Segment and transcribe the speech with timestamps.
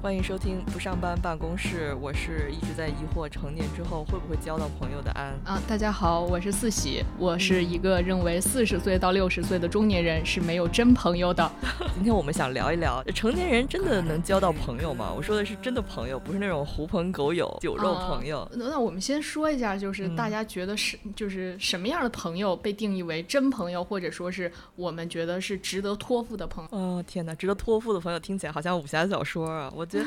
[0.00, 5.60] 欢迎收听不上班办公室，我是一直在疑惑成年之后会不会交到朋友的安啊。
[5.66, 11.50] 大家好，我是四喜，我是一个认为四十岁到六十岁的中年人是没有真朋友的。
[11.94, 15.12] 今天我们想聊一聊，成年人真的能交到朋友吗？
[15.14, 18.48] 我说的是真的朋友，不是那种狐朋狗友、酒肉朋友。
[18.54, 26.78] 那我们先说一下，就是大家觉得是就是什么样的朋友被定义为真朋友，或者说是我们觉得是值得托付的朋友？
[26.78, 29.70] 哦天哪，值得托付的朋友听起来好像武侠小说啊！
[29.74, 30.06] 我觉得。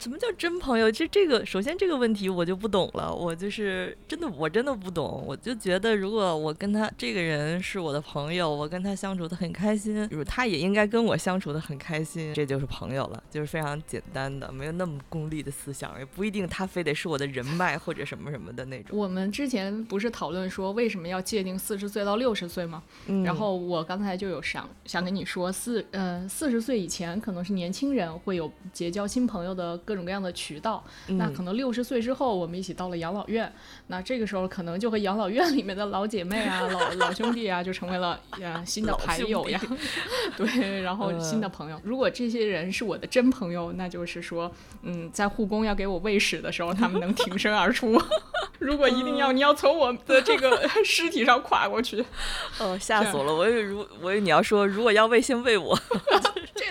[0.00, 0.90] 什么叫真朋友？
[0.90, 3.14] 其实这个，首先这个问题我就不懂了。
[3.14, 5.22] 我就是真的，我真的不懂。
[5.26, 13.22] 我就觉得，如果我跟他这个人是我的朋友，我跟他相处的很开心，就是他也应该跟我相处的很开心，这就是朋友了。
[13.30, 18.98] 就是非常简单的，没有那么功利的思想，也不一定他非得是我的人脉或者什么什么的那种。
[18.98, 22.82] 我们之前不是讨论说为什么要界定四十岁到六十岁吗？
[23.04, 23.22] 嗯。
[23.22, 30.84] 然后我刚才就有想想跟你说，四呃四十岁以前可能是年轻人会有结交新朋友的各种各样的渠道。
[31.08, 33.52] 那可能六十岁之后，我们一起到了养老院，
[33.88, 39.60] 那这个时候可能就和养老院里面的老姐妹啊、老 老兄弟啊，就成为了呀新的牌友呀。
[40.38, 41.80] 对，然后新的朋友。
[41.82, 44.48] 如果这些人是我的真朋友，那就是说，
[44.82, 48.00] 嗯，在护工要给我喂屎的时候，他们能挺身而出。
[48.60, 52.04] 如果一定要，你要从我的这个尸体上跨过去。
[52.58, 53.34] 哦，吓死我了！
[53.34, 55.76] 我以为如我以为你要说，如果要喂，先喂我。
[56.54, 56.66] 这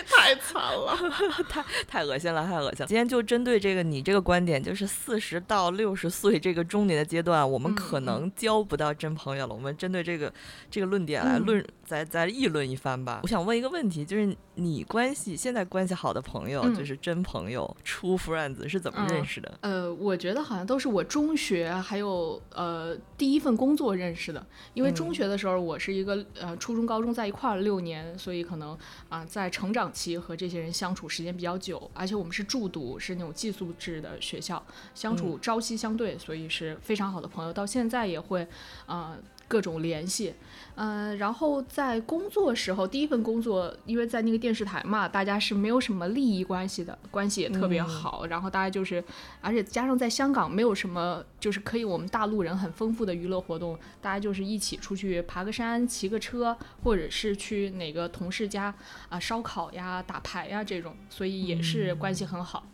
[0.94, 0.96] 了，
[1.48, 2.86] 太太恶心了，太恶心了。
[2.86, 3.80] 今天就针对这个。
[3.90, 9.54] 你这个观点就是四十到六十岁这个中年的阶段，我们可能交不到真朋友了。
[9.54, 10.32] 我们针对这个
[10.70, 13.20] 这个论点来论，再再议论一番吧。
[13.22, 19.58] 我想问一个问题，就是你关系现在关系好的朋友，就是真朋友，true friends 是怎么认识的？
[19.62, 24.46] 呃，我觉得好像都是我中学还有呃第一份工作认识的。
[24.74, 28.76] 因为中学的时候我是一个呃初中高中在一块儿六年，所以可能
[29.08, 33.70] 啊在成长期和这些人相处时间比较久，而且我们是住读，是那种寄宿。
[33.78, 34.62] 制的学校
[34.94, 37.52] 相处朝夕相对，所以是非常好的朋友。
[37.52, 38.46] 到现在也会，
[38.86, 39.16] 呃，
[39.46, 40.34] 各种联系。
[40.76, 48.24] 嗯，然后在工作时候，第一份工作，因为在那个电视台嘛，大家是没有什么利益关系的，关系也特别好。
[48.26, 49.02] 然后大家就是，
[49.40, 58.74] 而且加上在香港没有什么，就是可以我们大陆人很丰富的娱乐活动，大家就是一起出去爬个山、骑个车，或者是去哪个同事家
[59.08, 62.64] 啊烧烤呀、打牌呀这种，所以也是关系很好。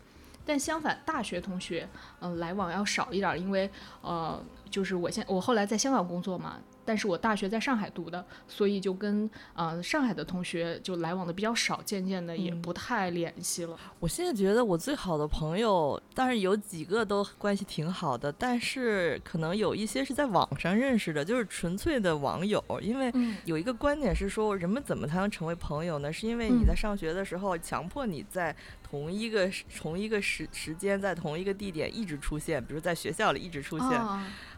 [0.45, 1.89] 但相反，大学同学，
[2.21, 3.69] 嗯，来往要少一点，因为，
[4.01, 6.55] 呃，就是我现我后来在香港工作嘛。
[6.87, 13.77] 但是我大学在上海读的，所以就跟呃上海的同学就来往的比较少，渐渐的也不太联系了。
[13.99, 22.63] 我现在觉得我最好的朋友，当然有几个都关系挺好的，但是可能有一些是在网上认识的，就是纯粹的网友。
[22.81, 23.11] 因为
[23.43, 26.13] 有一个观点是说，人们怎么才能成为朋友呢？
[26.13, 34.01] 是因为你在上学的时候，强迫你在同一个同一个时时间，在同一个地点一直出现，比如在学校里一直出现。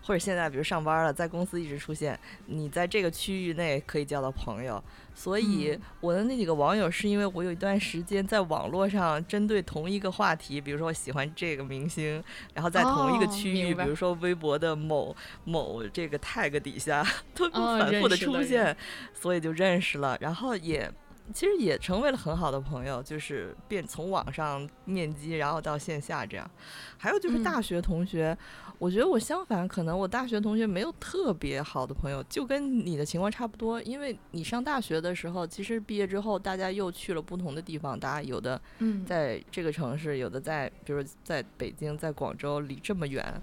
[0.02, 4.84] 或者现在，比如上班了，在公司一直出现，你在这个区域内可以交到朋友。
[5.16, 15.14] 所以我的那几个网友，是因为我有一段时间在网络上针对同一个话题，比如说我喜欢这个明星，然后在同一个区域，比如说微博的某
[15.44, 18.76] 某这个 tag 底下， 都反复的出现，
[19.14, 20.90] 所以就认识了，然后也。
[21.34, 26.50] 其实也成为了很好的朋友，就是变从网上面基，然后到线下这样。
[26.98, 28.38] 还有就是大学同学，
[28.78, 33.82] 我觉得我相反，可能我大学同学没有特别好的朋友，就跟你的情况差不多。
[33.84, 38.60] 因为你上大学的时候，其实毕业之后大家又去了不同的地方，大家有的
[39.06, 43.42] 在这个城市，有的在，比如在北京、在广州，离这么远，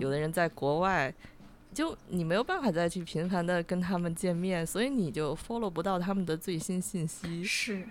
[0.00, 1.14] 有的人在国外。
[1.76, 7.86] 就你没有办法再去频繁的跟他们见面，所以你就 follow 不到他们的最新信息，是，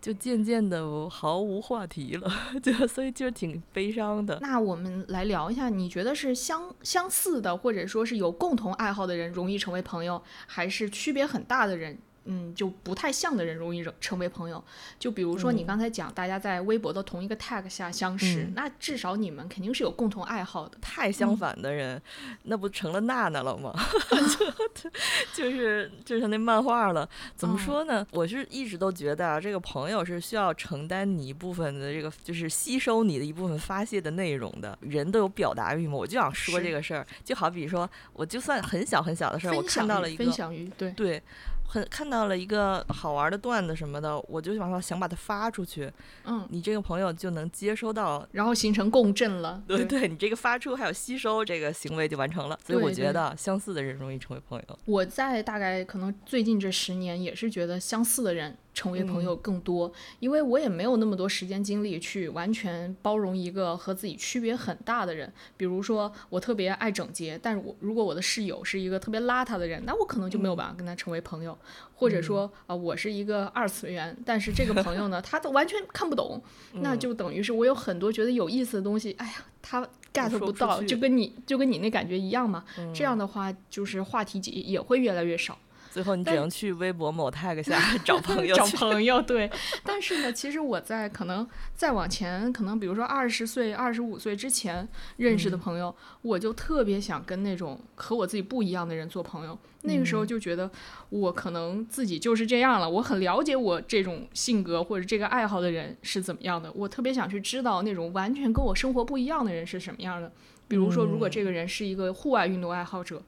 [0.00, 2.30] 就渐渐的毫无话题了，
[2.62, 4.38] 就所以就挺悲伤的。
[4.40, 11.98] 那我们来聊一下，你觉得是相相似的，或者说是有共同爱好的人容易成为朋友，还是区别很大的人？
[12.24, 14.62] 嗯，就不太像的人容易成为朋友。
[14.98, 20.78] 就比如说你刚才讲，大家在微博的同一个 tag 下相识，那至少你们肯定是有共同爱好的。
[20.80, 22.00] 太相反的人，
[22.44, 23.72] 那不成了娜娜了吗？
[25.34, 27.08] 就就是就是那漫画了。
[27.36, 28.06] 怎么说呢？
[28.10, 34.76] 我是一直都觉得啊，这个朋友是需要承担你一部分的这个，就是吸收你的一部分发泄的内容的。
[34.80, 37.06] 人都有表达欲嘛，我就想说这个事儿。
[37.22, 41.22] 就好比说，我就算很小很小的事儿，我看到了一个分享欲，对对。
[41.66, 45.90] 很看到了一个好玩的段子什么的，我就想想把它发出去，
[46.24, 49.62] 嗯，你这个朋友就能接收到，然后形成共振了。
[49.66, 52.58] 对对，你这个发出还有吸收这个行为就完成了。
[52.64, 54.78] 所以我觉得相似的人容易成为朋友。
[54.84, 65.32] 我在大概可能最近这十年也是觉得相似的人成为朋友更多，因为我也没有那么多时间精力去完全包容一个和自己区别很大的人。
[65.56, 71.56] 比如说，我特别爱整洁，但是我如果我的室友是一个特别邋遢的人，那我可能就没有办法跟他成为朋友。
[71.96, 76.42] 或者说，啊，我是一个二次元，但是这个朋友呢， 他都完全看不懂，
[76.72, 82.64] 那就等于是我有很多觉得有意思的东西，哎呀，他 get 不到，就跟你就跟你那感觉一样嘛。
[82.92, 85.56] 这样的话，就是话题也也会越来越少。
[85.94, 89.48] 最后你只能去微博某 tag 下 找朋友，找朋友对。
[89.84, 94.88] 但是呢，其实我在可能再往前，可能比如说二十岁、二十五岁之前
[95.18, 99.56] 认识的朋友，我就特别想跟那种和我自己不一样的人做朋友。
[99.82, 100.68] 那个时候就觉得
[101.10, 106.72] 我可能自己就是这样了，我很了解我这种性格或者这个爱好的人是怎么样的。
[106.72, 110.32] 我特别想去知道那种完全跟我生活不一样的人是什么样的。
[110.66, 113.22] 比如说，如果这个人是一个户外运动爱好者。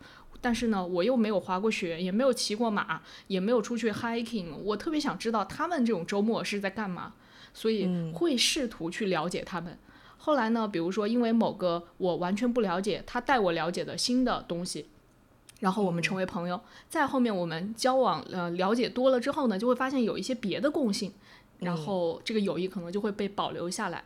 [0.46, 4.54] 但是呢，我又没有滑过雪，也没有骑过马，也没有出去 hiking。
[4.62, 7.14] 我特别想知道他们这种周末是在干嘛，
[7.52, 9.76] 所以会试图去了解他们。
[10.18, 14.86] 后来呢，比如说因为某个我完全不了解，他带我了解的新的东西，
[15.58, 16.60] 然后我们成为朋友。
[16.88, 21.12] 再后面我们交往呃了解多了之后呢，就会发现有一些别的共性，
[21.58, 24.04] 然后这个友谊可能就会被保留下来。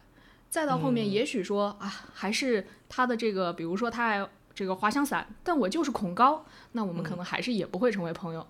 [0.48, 4.26] 再到后面，也许说啊，还是他的这个，比如说他爱。
[4.60, 8.46] 这个滑翔伞，但我就是恐高，那我们可能还是也不会成为朋友。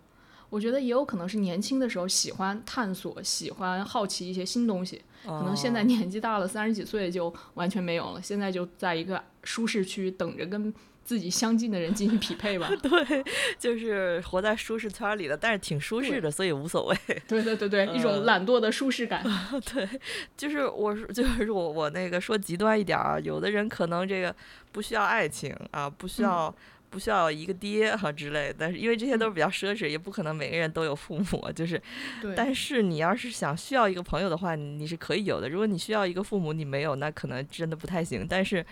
[0.49, 8.21] 我觉得也有可能是年轻的时候喜欢探索、喜欢好奇一些新东西，可能现在年纪大了，三十几岁就完全没有了。
[8.21, 10.75] 现在就在一个舒适区等着跟。
[11.11, 12.71] 自己相近的人进行匹配吧。
[12.81, 13.25] 对，
[13.59, 16.97] 就是活在舒适圈里的，但是挺舒适的，所以无所谓。
[17.27, 19.25] 对对对对，一种懒惰的舒适感。
[19.75, 19.89] 对，
[20.37, 24.33] 就是我就是我我那个说极端一点啊，有的人可能这个
[24.71, 26.55] 不需要爱情啊，不需要
[26.91, 31.83] 不需要一个爹哈之类，但是因为这些都是比较奢侈，也不可能每个人都有父母，就是。
[32.37, 35.49] 但是你要是想需要一个朋友的话，你是可以有的。
[35.49, 38.25] 如果你需要一个父母，你没有，那可能真的不太行。
[38.31, 38.65] 但是。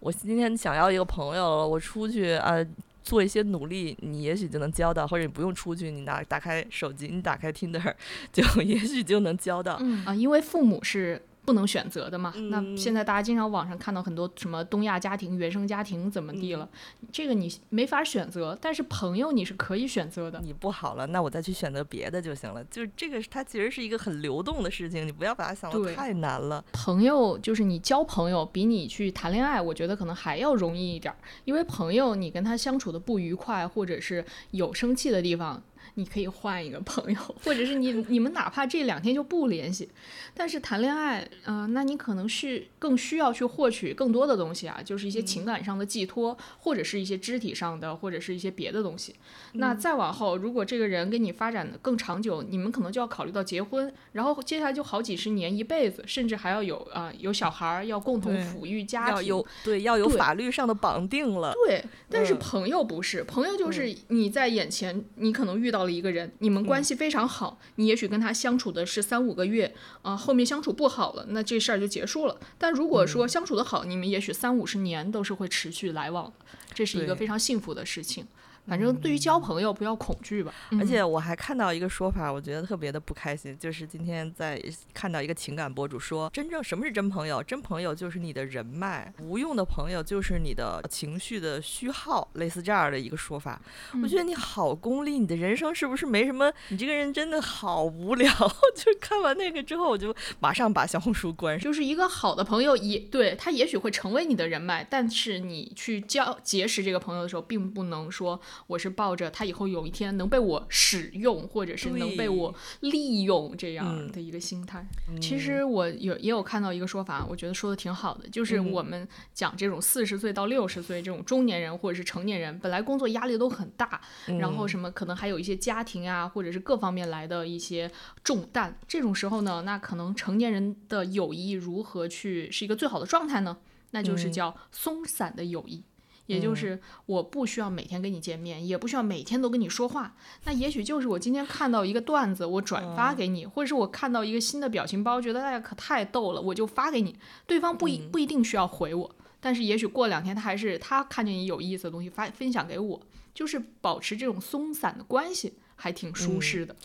[0.00, 2.56] 我今天想要一个朋友，我出去啊
[3.02, 7.94] 做一些努力，你也许就能交到，或者你不用出去，你拿打开手机，你打开 Tinder，
[8.32, 9.78] 就 也许就能交到。
[9.80, 11.20] 嗯啊，因为父母是。
[11.48, 12.30] 不能选择的嘛？
[12.50, 16.68] 那现在大家经常网上看到很多什么东亚家庭、原生家庭怎么地了，
[17.10, 18.56] 这个你没法选择。
[18.60, 20.38] 但是朋友你是可以选择的。
[20.44, 22.62] 你不好了，那我再去选择别的就行了。
[22.64, 26.62] 就是这个，它其实是一个很流动的事情，你不要把它想的太难了。
[26.70, 31.14] 朋友就是你交朋友，比你去谈恋爱，我觉得可能还要容易一点。
[31.46, 35.62] 因为朋友，你跟他相处的不愉快，或者是有生气的地方。
[35.94, 39.88] 你可以换一个朋友，或者是你你们哪怕这两天就不联系，
[40.34, 49.14] 但是谈恋爱，嗯，那你可能是更需要去获取更多的东西啊，就是一些情感上的寄托，或者是一些肢体上的，或者是一些别的东西。
[49.54, 61.52] 那再往后，如果这个人跟你发展的更长久，你们可能就要考虑到结婚，然后接下来就好几十年、一辈子，甚至还要有啊有小孩儿，要共同抚育家庭，要有对要有法律上的绑定了。
[61.66, 65.77] 对，但是朋友不是，朋友就是你在眼前，你可能遇到。
[65.86, 72.40] 一个人，你们关系非常好，你也许跟他相处的是三五个月，啊，后面相处不好了，那这事儿就结束了。
[72.56, 76.32] 但如果说相处的好，你们也许三五十年都是会持续来往，
[76.72, 78.26] 这是一个非常幸福的事情。
[78.68, 80.52] 反正对于交朋友不要恐惧吧。
[80.78, 84.62] 而且我还看到一个说法，我觉得特别的不开心，就是今天在
[84.92, 87.42] 看到一个情感博主说，真正什么是真朋友？
[87.42, 93.60] 真朋友就是你的人脉，无用的朋友就是你的情绪的虚耗，类似这样的一个说法。
[94.02, 96.52] 我觉得你好功利，你的人生是不是没什么？
[96.68, 98.30] 你这个人真的好无聊。
[98.76, 101.64] 就看完那个之后，我就马上把小红书关上。
[101.64, 108.38] 就是一个好的朋友，也对他也许会成为你的人脉，但是你去交结识这个朋友的时候，并不能说。
[108.66, 114.86] 我是抱着他以后有一天能被我使用，或者是能被我利用这样的一个心态。
[115.20, 124.00] 其实我有也有看到一个说法，我觉得说的挺好的，就是我们讲这种四十岁到六十岁这种中年人或者是成年人，本来工作压力都很大，
[124.38, 127.90] 然后什么可能还有一些家庭啊，或者是各方面来的一些
[128.22, 128.78] 重担。
[128.86, 133.58] 这种时候呢，那可能成年人的友谊如何去是一个最好的状态呢？
[133.90, 135.82] 那就是叫松散的友谊。
[136.28, 140.14] 也就是我不需要每天跟你见面，也不需要每天都跟你说话。
[140.44, 147.16] 那也许就是我今天看到一个段子，我转发给你，或者是我看到一个新的表情包，觉得大家可太逗了，我就发给你。
[147.46, 153.00] 对方不一不一定需要回我，但是也许过两天他还是他看见你有意思的东西发分享给我，
[153.32, 156.76] 就是保持这种松散的关系，还挺舒适的。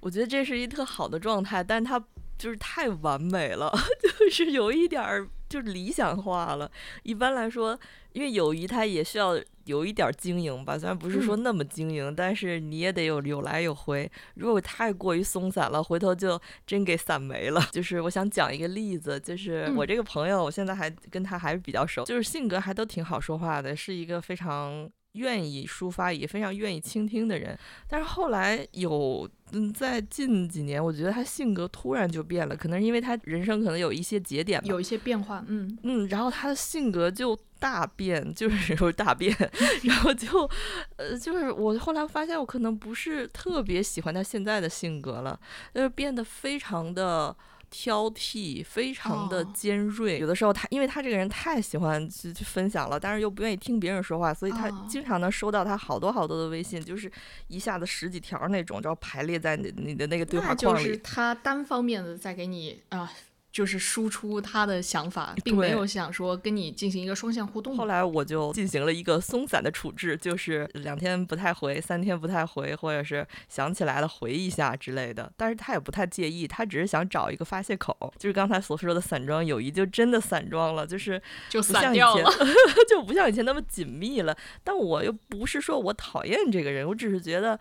[0.00, 1.98] 我觉得这是一特好的状态，但是它
[2.38, 3.72] 就是太完美了，
[4.20, 5.26] 就是有一点儿。
[5.50, 6.70] 就是理想化了。
[7.02, 7.78] 一般来说，
[8.12, 14.10] 因为友谊它也需要有一点经营吧，虽然不是说那么经营，但是你也得有有来有回。
[14.36, 17.60] 如果太过于松散了，回头就真给散没了。
[17.72, 24.88] 就是我想讲一个例子，就是我这个朋友，我现在还跟他还是比较熟，就是性格还都挺好说话的，是一个非常。
[25.12, 39.36] 愿意抒发，也非常愿意倾听的人，但是后来有，嗯，在近几年，我觉得他性格突然就变了，可能是因为他人生可能有一些节点，有一些变化，嗯嗯，然后他的性格就大变，就是有大变，
[39.82, 40.48] 然后就，
[40.96, 45.38] 呃，就是我后来发现，我可能不是特别喜欢他现在的性格了，
[45.74, 47.36] 就是变得非常的。
[47.70, 50.18] 挑剔，非常的尖锐。
[50.18, 57.10] 有的时候他，因为他这个人太喜欢去去分享了，但是又不愿意听别人说话，所以他经常能收到他好多好多的微信，就是
[57.48, 60.84] 一下子十几条那种，然后排列在你你的那个对话框里。
[60.84, 63.10] 就是他单方面的在给你啊。
[63.52, 67.76] 就是输出他的想法，并没有想说跟你进行一个双向互动。
[67.76, 75.30] 后来我就进行了一个松散的处置，就是两天不太回，三天不太回，或者是想起来了回一下之类的。
[75.36, 77.96] 但是他也不太介意，他只是想找一个发泄口。
[78.18, 82.30] 就是刚才所说的散装友谊，就真的散装了，就是就散掉了，
[82.88, 84.36] 就不像以前那么紧密了。
[84.62, 87.58] 但我又不是说我讨厌这个人，我只是觉得。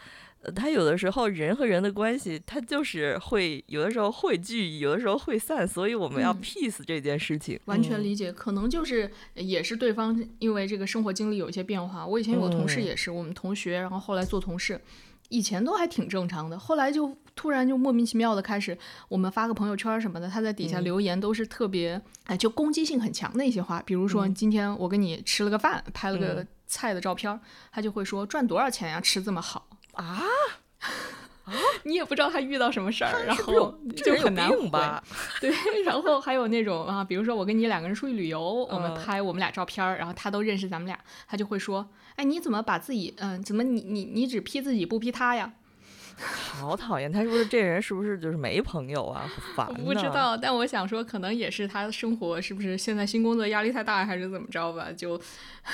[0.55, 7.60] 他有的时候人和人的关系，他就是会有的时候会聚，有的时候会散，所以我们要 peace 这件事情。
[7.65, 12.05] 完全理解，可能就是也是对方因为这个生活经历有一些变化。
[12.05, 14.79] 我以前有个同事也是，我们同学，然后后来做同事，
[15.27, 18.77] 以前都还挺正常的，后来就突然就莫名其妙的开始，
[19.10, 27.38] 我们发个朋友圈什么的，他在底下留言都是特别哎，就攻击性很强的一些话，比如说今天我跟你吃了个饭，拍了个菜的照片，
[27.74, 29.67] 他就会说赚多少钱呀，吃这么好。
[30.03, 30.24] 啊
[31.46, 31.53] 啊！
[31.84, 34.70] 你也不知道他遇到什么事儿，然后就很难回。
[35.41, 35.51] 对，
[35.84, 38.39] 然后还有那种啊，比如说我跟你两个人出去旅游，
[38.72, 45.53] 我们拍我们俩照片儿，然后他都认识咱们俩，他就会说：“哎，你怎么把自己嗯，怎么你你你只 P 自己不 P 他呀？”
[46.19, 47.11] 好讨厌！
[47.11, 49.29] 他是不是这人是不是就是没朋友啊？
[49.55, 54.91] 烦我不知道，但我想说，可能也是他生活是不是现在新工作压力太大，还是怎么着吧？
[54.91, 55.19] 就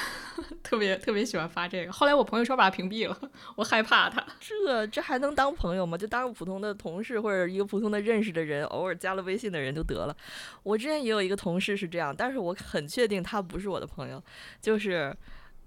[0.61, 1.91] 特别特别喜欢发这个。
[1.91, 3.17] 后来我朋友圈把他屏蔽了，
[3.55, 4.23] 我害怕他。
[4.39, 5.97] 这这还能当朋友吗？
[5.97, 10.15] 就当个普通的同事或者一个普通的认识的人，偶尔加了微信的人就得了。
[10.63, 14.21] 我之前也有一个同事是这样，但是我很确定他不是我的朋友，
[14.61, 15.15] 就是。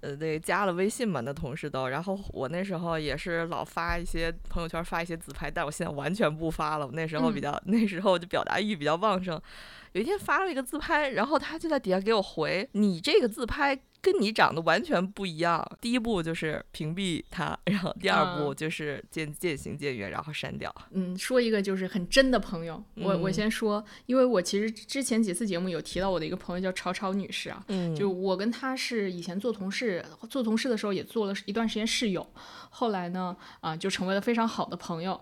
[0.00, 6.86] 呃，那加了微信嘛，那同事都，然后我那时候也是老发一些朋友圈，发一些自拍，但我现在完全不发了。
[6.86, 9.40] 我那时候比较，那时候就表达欲比较旺盛。
[9.92, 15.64] 有一天发了一个自拍，然后他就在底下给我回：“你这个自拍。”跟你长得完全不一样。
[15.80, 20.74] 第一步就是屏蔽他， 然后第二步就是渐渐行渐远，然后删掉。
[20.92, 32.26] 嗯，说一个就是很真的朋友，我我先说，因为我其实之前几次节目有提到我的一个朋友叫潮潮女士啊，嗯，就我跟她是以前做同事，做同事的时候也做了一段时间室友，
[32.70, 35.20] 后来呢，啊，就成为了非常好的朋友，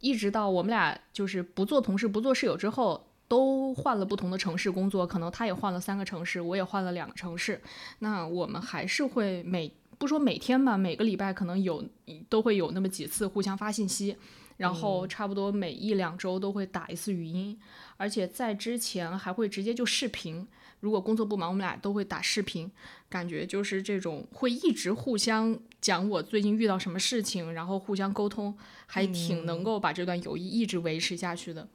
[0.00, 3.12] 一直到我们俩就是不做同事、不做室友之后。
[3.28, 7.60] 都换了不同的城市工作，可能他也换了三个城市，我也换了两个城市。
[7.98, 11.84] 那我们还是会每不说每天吧，每个礼拜可能有
[12.28, 14.16] 都会有那么几次互相发信息，
[14.58, 17.58] 然后差不多每一两周都会打一次语音，
[17.96, 20.46] 而且在之前还会直接就视频。
[20.80, 22.70] 如果工作不忙，我们俩都会打视频，
[23.08, 28.56] 感觉就是这种会一直互相讲我最近遇到什么事情，然后互相沟通，
[28.86, 31.66] 还挺能够把这段友谊一直维持下去的。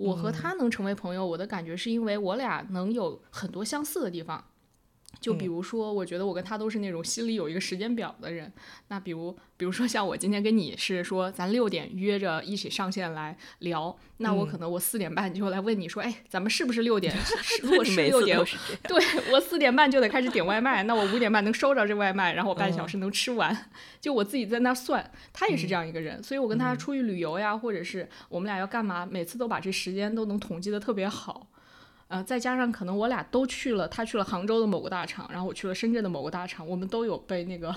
[0.00, 4.44] 我和他能成为朋友，我的感觉是因为我俩能有很多相似的地方。
[5.18, 8.50] 就比如说，我觉得我跟他都是那种心里有一个时间表的人。
[8.88, 17.14] 那比如，比如说像我今天跟你是说，咱六点约着一起上线来聊，那我可能我四点半就来问你说，哎，咱们是不是六点？
[17.62, 18.38] 如果是六点，
[18.84, 23.70] 对我四点半就得开始点外卖，那我五点半能收着这外卖，然后我半小时能吃完。
[24.00, 31.48] 就我自己在那算，他也是这样一个人，所以我跟他出去旅游呀，或者是我们俩要干嘛，每次都把这时间都能统计的特别好。
[32.10, 37.72] 呃，再加上可能我俩都去了，他去了杭州的某个大厂，然后我去了深圳的某个大厂，我们都有被那个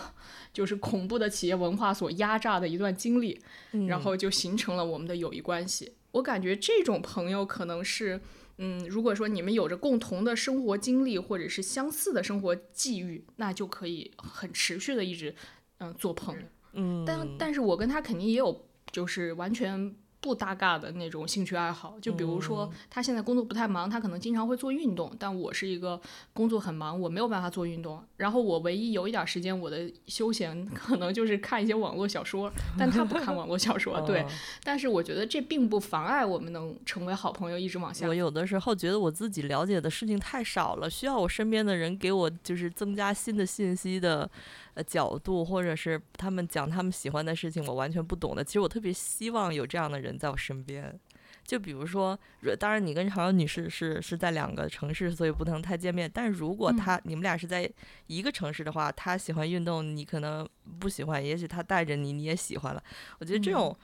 [0.52, 3.40] 就是恐怖的企业文化所压榨的一段经历，
[3.88, 5.94] 然后就形成了我们的友谊关系。
[6.14, 8.20] 我感觉这种朋友可能是，
[8.58, 15.36] 嗯，如果说你们有着共同的生活经历或者是相似的生活际遇，那就可以很持续的一直
[15.78, 16.42] 嗯做朋友。
[16.74, 19.96] 嗯，但但是我跟他肯定也有就是完全。
[20.24, 26.00] 不搭嘎的那种兴趣爱好，就比如说他现在工作不太忙，他可能经常会做运动，但我是一个
[26.32, 28.02] 工作很忙，我没有办法做运动。
[28.16, 32.50] 然后我唯一有一点时间，我的休闲可能就是看一些网络小说，
[32.80, 34.26] 但他不看网络小说，对。
[34.64, 38.08] 但是我觉得这并不妨碍我们能成为好朋友，一直往下。
[38.08, 44.30] 我有的时候觉得我自己了解的事情太少了，需要我身边的人给我就是增加新的信息的。
[44.76, 48.44] 呃，角度或者是他们讲他们喜欢的事情，我完全不懂的。
[48.44, 51.00] 其实我特别希望有这样的人在我身边。
[51.46, 52.18] 就比如说，
[52.58, 56.10] 当然你跟朝阳女士是是在两个城市，所以不能太见面。
[56.14, 57.70] 但如果他你们俩是在
[58.08, 60.48] 一个城市的话，他喜欢运动，你可能
[60.80, 62.82] 不喜欢，也许他带着你，你也喜欢了。
[63.20, 63.78] 我觉得这种。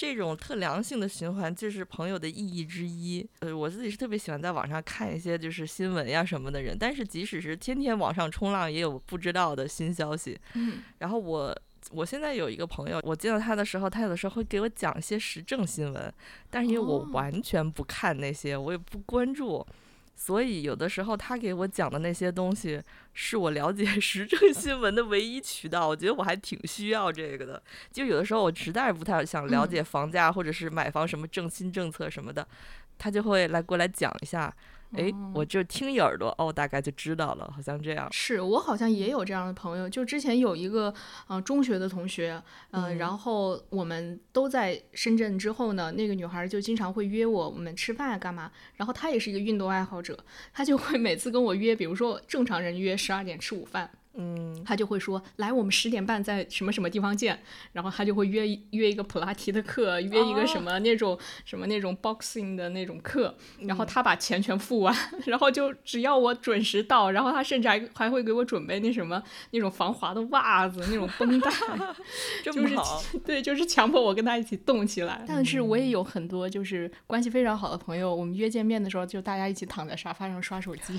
[0.00, 3.28] 这种特良性的循环就是朋友的意义之一。
[3.40, 10.40] 呃，我自己是特别喜欢在网上看一些就是新闻呀什么的人，但是即使是天天网上冲浪，也有不知道的新消息。
[10.54, 10.78] 嗯。
[11.00, 11.54] 然后我
[11.90, 16.10] 我现在有一个朋友，我见到他的时候，他有的时候会给我讲一些时政新闻，
[16.48, 19.66] 但是因为我完全不看那些，我也不关注。
[20.22, 22.78] 所以有的时候他给我讲的那些东西，
[23.14, 25.88] 是我了解 时政 新闻的唯一渠道。
[25.88, 27.62] 我觉得我还挺需要这个的。
[27.90, 32.46] 就有的时候我实在是不太想了解房价或者是买房什么政新政策什么的，
[32.98, 34.54] 他就会来过来讲一下。
[34.92, 38.08] 哎，我就听一耳朵，哦，大概就知道了，好像这样。
[38.10, 40.92] 是我好像也有这样的朋友，就之前有一个
[41.28, 42.42] 呃中学的同学，
[42.72, 48.50] 嗯，然后我们都在深圳之后呢，那个女孩就经常会约我，我们吃饭干嘛？
[48.76, 50.18] 然后她也是一个运动爱好者，
[50.52, 53.90] 她就会每次跟我约，比如说正常人约十二点吃午饭。
[54.14, 57.40] 嗯，他就会说来，我们十点半在什么什么地方见，
[57.72, 64.94] 然后他就会约约一个普拉提的课，约一个什么那种什么那种 boxing 的那种课，然后他把钱全付完，
[65.26, 71.50] 然后就只要我准时到，然后他甚至还还会给我准备那什么那种防滑的袜子，那种绷带，
[72.42, 72.76] 就是
[73.24, 75.24] 对，就是强迫我跟他一起动起来。
[75.26, 80.98] 但是我也有很多就是关系非常好的朋友，我们约见面的时候就大家一起躺在沙发上刷手机，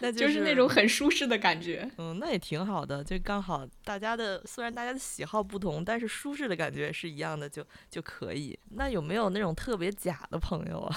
[0.00, 1.88] 那就是那种很舒适的感觉。
[1.98, 8.58] 嗯，那也挺好的，就刚好大家的虽然大家的喜好不同，但是舒适的感觉是一样的，就就可以。
[8.70, 10.96] 那有没有那种特别假的朋友啊？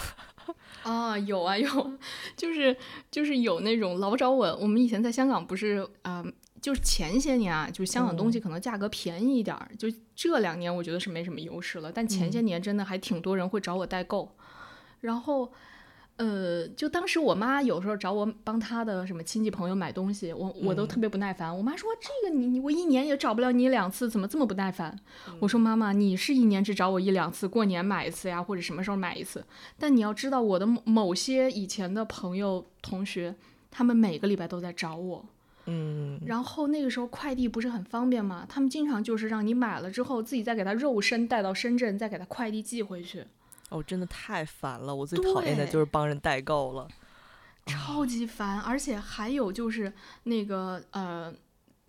[0.84, 1.68] 啊，有啊有，
[2.36, 2.76] 就是
[3.12, 4.58] 就是有那种老找我。
[4.58, 6.24] 我们以前在香港不是啊，
[6.62, 11.92] 就是前些年啊，就是香港东西可能价格便宜一点儿，就这两年我觉得是没什么优势了。
[11.92, 14.36] 但前些年真的还挺多人会找我代购，
[15.02, 15.52] 然后。
[16.20, 21.58] 呃，就当时我妈有时候找我帮她的什么亲戚朋友买东西，我我都特别不耐烦。
[21.58, 25.00] 我妈说：“这个你你我一年也找不了你两次，怎么这么不耐烦？”
[25.40, 29.42] 我说：“妈妈，你是一年只找我一两次，过年买一次呀，或者什么时候买一次？
[29.78, 33.34] 但你要知道，我的某些以前的朋友同学，
[33.72, 35.26] 他们每个礼拜都在找我，
[35.68, 38.46] 嗯，然后那个时候快递不是很方便嘛？
[38.50, 43.24] 他们经常就是让你买了之后，自己再给他肉身带到深圳，再给他快递寄回去。”
[43.70, 44.94] 哦，真的太烦了！
[44.94, 46.88] 我最讨厌的就是帮人代购了，
[47.66, 48.60] 超级烦。
[48.62, 51.34] 而且还有就是那个呃，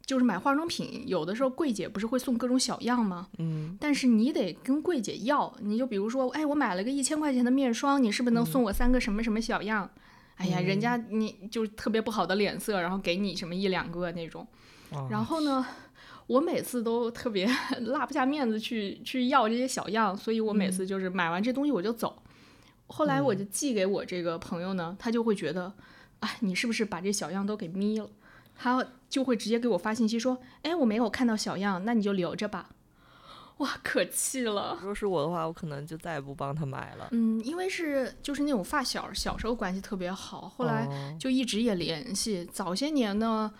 [0.04, 3.28] 就是买化妆品，有的时候柜姐不是会送各种小样吗？
[3.38, 3.76] 嗯。
[3.80, 9.90] 但是你得跟柜姐要，你就比如说，哎，我买了个一千块钱的面霜，你是不是能送我三个什么什么小样？
[10.36, 14.46] 哎呀，人家你就特别不好的脸色，然后给你什么一两个那种。
[15.08, 15.66] 然后呢？
[16.30, 17.44] 我每次都特别
[17.86, 22.22] 拉不下面子去去要这些小样，所以我每次就是买完这东西我就走。
[22.86, 25.72] 后来我就寄给我这个朋友呢，他就会觉得，
[26.20, 28.08] 哎，你是不是把这小样都给眯了？
[28.54, 32.70] 他就会直接给我发信息说，哎，我没有看到小样，那你就留着吧。
[33.56, 34.78] 哇，可气了！
[34.80, 37.08] 如果是我的话，我可能就再也不帮他买了。
[37.10, 40.88] 嗯，因为是就是那种发小，小时候关系特别好，后来
[41.18, 42.48] 就一直也联系。
[42.52, 43.52] 早些年呢。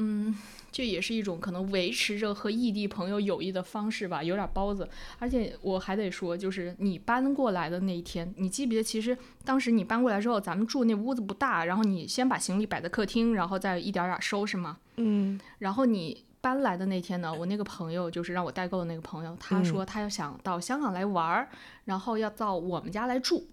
[0.00, 0.32] 嗯，
[0.70, 4.88] 这也是一种可能维持着和异地朋友友谊的方式吧，有点包子。
[5.18, 8.82] 而且我还得说，就是你搬过来的那一天，你记不记得？
[8.82, 14.78] 其实当时你搬过来之后，咱们住那屋子不大，然后你先把行李摆在客厅，然后再一点点收拾嘛。
[14.96, 15.40] 嗯。
[15.58, 21.48] 然后你搬来的那天呢，我那个朋友就是让我代购的那个朋友，他说他要想到香港来玩儿，
[21.84, 23.46] 然后要到我们家来住。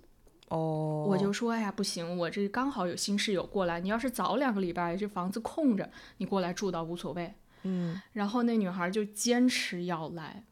[0.49, 7.33] 哦，我就说，哎呀，不行，我这刚好有新室友过来，你要是早两个礼拜，这房子空着，你过来住倒无所谓。
[7.63, 10.43] 嗯，然后那女孩就坚持要来，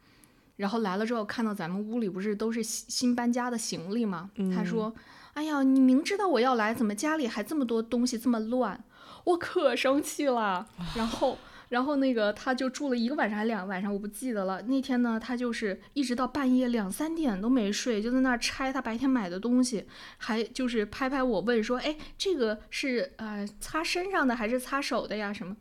[0.56, 4.32] 然后来了之后，看到咱们屋里不是都是新搬家的行李吗？
[4.56, 4.94] 她说，
[5.34, 8.84] 哎呀，你明知道我要来，怎么家里还这么多东西，这么乱？
[9.26, 10.68] 我可生气了。
[10.96, 11.38] 然后。
[11.74, 14.62] 然后那个他就住了一个晚上还两个晚上，我不记得了。
[14.62, 25.34] 那天呢，他就是一直到半夜两三点都没睡，就在那儿拆他白天买的东西，还就是拍拍我问说：“哎，这个是呃擦身上的还是擦手的呀？
[25.34, 25.58] 什么？”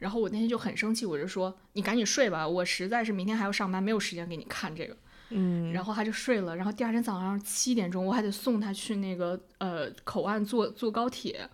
[0.00, 4.96] 然后我那天就很生气，我就说：“你赶紧睡吧，我实在是明天还要上班，没有时间给你看这个。”
[5.28, 11.46] 嗯，然后他就睡了，然后第二天早上七点钟我还得送他去那个呃口岸坐坐高铁，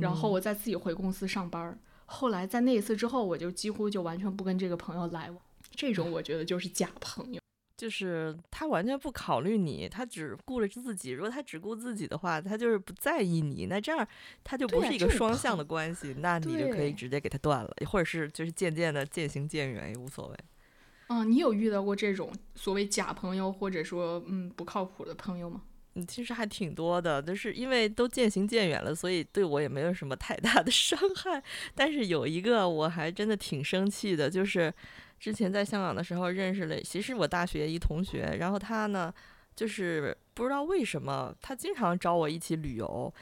[0.00, 1.76] 然后我再自己回公司上班。
[2.10, 5.38] 后来在那一次之后，我就几乎就完全不跟这个朋友来往，
[5.70, 7.40] 这种我觉得就是假朋友。
[7.76, 11.10] 就是他完全不考虑你，他只顾着自己。
[11.10, 13.66] 如果他只顾自己的话，他就是不在意你。
[13.66, 14.04] 那这样
[14.42, 20.36] 他就不是一个双向的关系，那 你就可以直接给他断了，或者是就是渐渐的渐行渐远也无所谓。
[21.06, 25.62] 嗯，你有遇到过这种所谓假朋友，或者说嗯不靠谱的朋友吗？
[26.06, 31.42] 其实还挺多的，就是因为都渐行渐远了，所以对我也没有什么太大的 伤害。
[31.74, 34.72] 但是有一个我还真的挺生气的，就是。
[35.20, 39.12] 之前在香港的时候认识了，其实我大学一同学，然后他呢，
[39.56, 43.12] 就是不知道为什么，他经常找我一起旅游。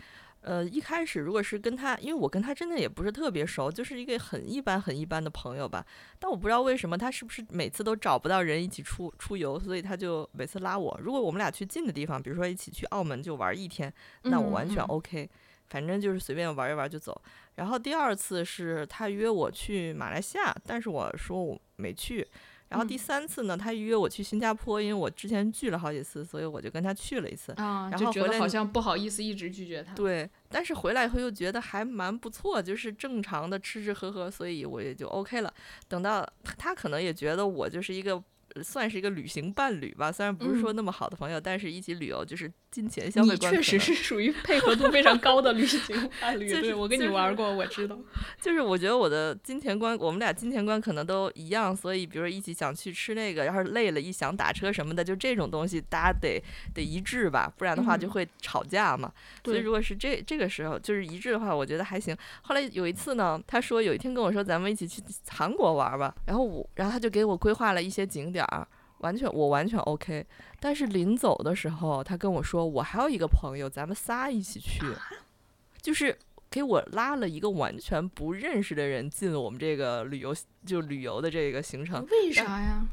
[0.47, 5.85] 呃，一开始如果是跟他，因为我跟他真的也不是特别熟，就是一个很一般很一般的朋友吧。
[6.21, 10.97] 但我不知道为什么他是不是每次都找不到人一起出出游，所以他就每次拉我。
[11.03, 15.29] 如果我们俩去近的地方，比如说一起去澳门就玩一天，那我完全 OK。
[15.69, 17.21] 反正就是随便玩一玩就走。
[17.57, 22.25] 然后第二次是他约我去马来西亚，但是我说我没去。
[22.69, 27.53] 然后第三次呢，他约我去新加坡，因为我之前拒了好几次，所以我就跟他去了一次。
[27.57, 29.95] 啊，然后觉得好像不好意思一直拒绝他。
[29.95, 35.53] 对，但是回来以后又觉得还蛮不错，就是正常的吃吃喝喝，所以我也就 OK 了。
[35.89, 36.27] 等到
[36.59, 38.23] 他可能也觉得我就是一个。
[38.63, 43.53] 算是一个旅行伴侣吧，虽然不是说那么好的朋友，但是一起旅游就是金钱消费观。
[43.53, 45.81] 确实是属于配合度非常高的旅行
[46.21, 46.49] 伴侣。
[46.49, 47.99] 对，我跟你玩过，我知道。
[48.41, 56.43] 就是我觉得我的金钱观，我们俩金钱观可能都一样，所以比如说一起想去吃那个，然后累了，一想打车什么的，就这种东西大家得
[56.75, 59.13] 得一致吧，不然的话就会吵架嘛。
[59.45, 62.17] 所以如果是这这个时候就是一致的话，我觉得还行。
[62.43, 68.46] 后来有一次呢，他说有一天跟我说咱们一起去韩国玩吧，然后我然后他就给我规划了一些景点。
[68.99, 70.27] 完全，我完全 OK。
[70.59, 74.81] 但是临走的时候，他跟我说，我还有一个朋友，咱们仨一起去，
[75.81, 76.17] 就是
[76.51, 82.07] 给我拉了一个完全不认识的人进了我们这个旅游，就旅游的这个行程。
[82.11, 82.87] 为啥呀？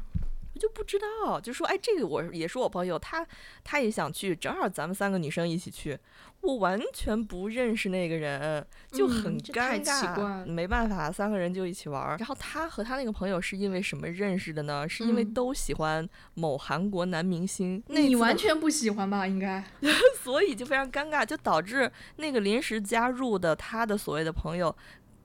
[0.54, 3.26] 我就不知道，就说哎，这个我也是我朋友，他
[3.64, 5.98] 他也想去，正好咱们三个女生一起去。
[6.42, 10.44] 我完全不认识那个人，就很尴尬。
[10.44, 12.16] 没办法，三个人就一起玩。
[12.18, 14.86] 然后他和他那个朋友是因为什么认识的呢？
[14.86, 17.82] 是因为都喜欢某韩国男明星。
[17.88, 19.26] 那你完全不喜欢吧？
[19.26, 19.64] 应该。
[20.22, 24.74] 所以就非常尴尬，就导致那个临时加入的他的所谓的朋友。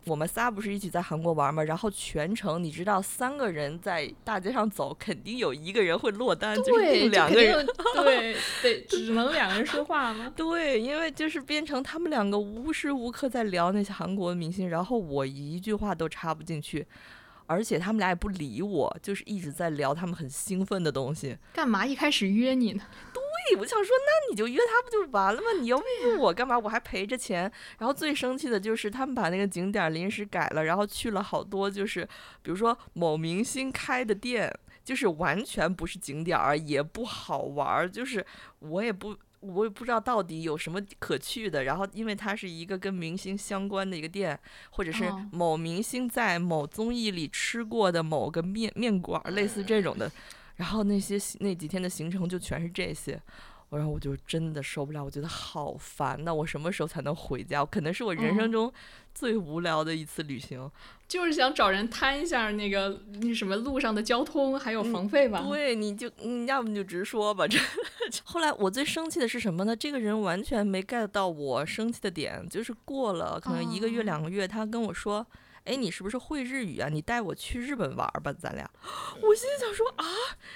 [0.05, 1.63] 我们仨不是一起在韩国玩吗？
[1.63, 10.31] 然后全程你知道，三个人在大街上走，肯定有一个人会落单，就是两个人， 对对，只能两个人说话吗？
[10.35, 16.87] 对，因为就是变成他们两个无时无刻在聊那些韩国的明星，然后我一句话都插不进去，
[17.45, 21.37] 而且他们俩也不理我，就是一直在聊他们很兴奋的东西。
[21.53, 22.83] 干嘛一开始约你呢？
[23.55, 25.47] 我想说，那你就约他不就完了吗？
[25.59, 26.57] 你要约我干嘛？
[26.57, 27.51] 我还赔着钱。
[27.77, 32.07] 然后最生气的就是他们把那个景点临时改了，然后去了好多，就是
[32.41, 37.89] 比如说某明星开的店，就是完全不是景点儿，也不好玩儿。
[37.89, 38.25] 就是
[38.59, 41.63] 我也不，我也不知道到底有什么可去的。
[41.63, 44.39] 然后因为它是一个跟明星相关的一个店，
[44.71, 50.11] 或者是某明星在某综艺里吃过的某个面面馆，类似这种的。
[50.59, 53.17] 然后那些那几天的行程就全是这些，
[53.69, 56.33] 然后我就真的受不了，我觉得好烦呐！
[56.33, 57.63] 我什么时候才能回家？
[57.63, 58.69] 可能是我人生中
[59.15, 60.69] 最无聊的一次旅行，
[61.07, 65.45] 就是想找人摊一下那个那什么路上的交通还有房费吧。
[65.47, 67.47] 对，你就你要不你就直说吧。
[67.47, 67.57] 这
[68.25, 69.73] 后来我最生气的是什么呢？
[69.73, 75.25] 这个人完全没 get 到我生气的点，就是过了可能一个月两个月，他跟我说。
[75.69, 76.89] 哎，你是不是会日语啊？
[76.89, 78.67] 你带我去日本玩吧，咱俩。
[79.21, 80.03] 我心里想说啊，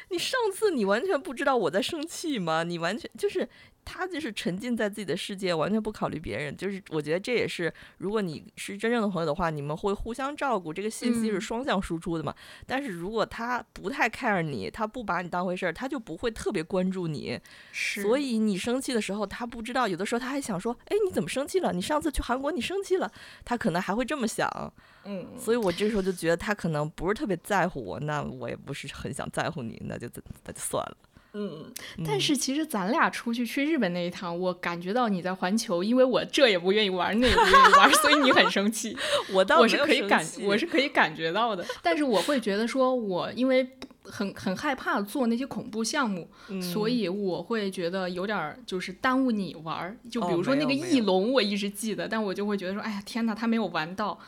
[0.09, 2.63] 你上次你完全不知道我在生气吗？
[2.63, 3.47] 你完全就是。
[3.85, 6.55] 他就是沉浸在自己的世界，完全不考虑别人。
[6.55, 12.33] 就是我觉得这也是，如果你是真正的朋友的话，你们会互相照顾，这个信息是双向输出的嘛。
[12.65, 17.39] 但是如果他不太 care 你，他不把你当回事儿，他就不会特别关注你。
[17.73, 21.73] 所以你生气的时候，他不知道，有的时候他还想说，哎，你怎么生气了？
[21.73, 23.11] 你上次去韩国你生气了，
[23.43, 24.73] 他可能还会这么想。
[25.05, 30.07] 嗯，所以我这时候就觉得他可能不是特别在乎我，那我也不是很想在乎你，那就
[30.45, 30.97] 那就算了。
[31.35, 31.65] 嗯，
[32.05, 38.95] 但是其实咱俩出去去日本那一趟，我感觉到你在环球，因为我这也不愿意玩，那也不愿意玩，所以你很生气。
[39.33, 41.65] 我倒我是可以感，我是可以感觉到的。
[41.81, 43.67] 但是我会觉得说，我因为
[44.03, 46.29] 很很害怕做那些恐怖项目，
[46.61, 49.97] 所以我会觉得有点就是耽误你玩。
[50.11, 54.19] 就比如说那个翼龙，我一直记得，但我就会觉得说，哎呀天哪，他没有玩到。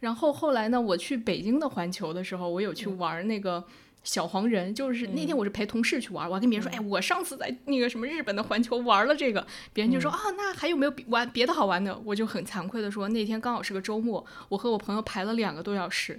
[0.00, 3.64] 然后后来呢，我去北京的环球的时候，我有去玩那个。
[4.04, 12.00] 小黄人，就是那天我是陪同事去玩，我还跟别人说，哎，我上次在那个什么日本的环球玩了这个，别人就说啊，那还有没有玩别的好玩的？
[12.04, 16.18] 我就很惭愧的说，那天刚好是个周末，我和我朋友排了两个多小时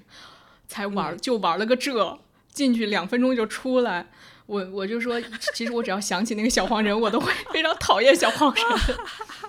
[0.68, 2.20] 才玩，就玩了个这，
[2.54, 4.12] 进去两分钟就出来。
[4.46, 5.22] 我我就说，
[5.54, 8.64] 其实我只要想起那个小黄人，我都会 非常讨厌小黄人。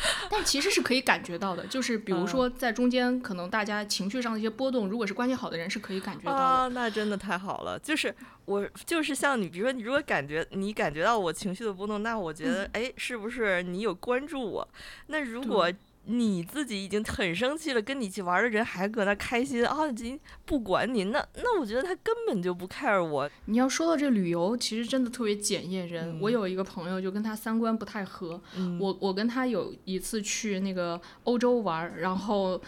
[0.30, 6.42] 但其实是可以感觉到的，就是比如说在中间，可能大家情绪上的一些波动，如果是关系好的人，是可以感觉到的。
[6.42, 7.78] 啊，那真的太好了。
[7.78, 14.68] 就是我，就是像你，比如说你如果感觉你感觉到我情绪的波动，那我觉得，哎，是不是你有关注我？
[15.08, 15.72] 那如果。
[16.10, 23.30] 你自己已经很生气了，跟你一起玩的人还搁那开心啊，已经不管你，那那我觉得他根本就不 care 我。
[23.44, 26.18] 你要说到这旅游，其实真的特别检验人。
[26.18, 28.40] 我有一个朋友，就跟他三观不太合。
[28.80, 32.58] 我我跟他有一次去那个欧洲玩，然后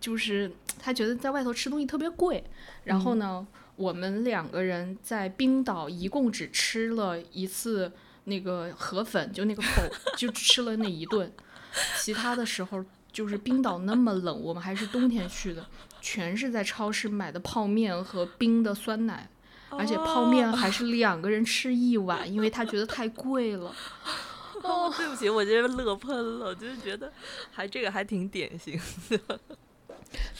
[0.00, 2.42] 就是他觉得在外头吃东西特别贵，
[2.84, 3.46] 然后呢，
[3.76, 7.92] 我们两个人在冰岛一共只吃了一次
[8.24, 9.82] 那个河粉，就那个口，
[10.16, 11.30] 就吃了那一顿。
[11.98, 15.66] 其他的时候就是冰岛那么冷，我们还是冬天去的，
[16.00, 19.28] 全是在超市买的泡面和冰的酸奶，
[19.70, 23.74] 而且泡面还是两个人吃一碗，因为他觉得太贵了。
[24.62, 27.12] 哦，对不起，我这乐喷了，就是觉得
[27.52, 29.40] 还这个还挺典型的。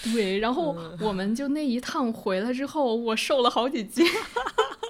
[0.03, 4.05] 对，然后我们就那一趟回来之后，我瘦了好几斤。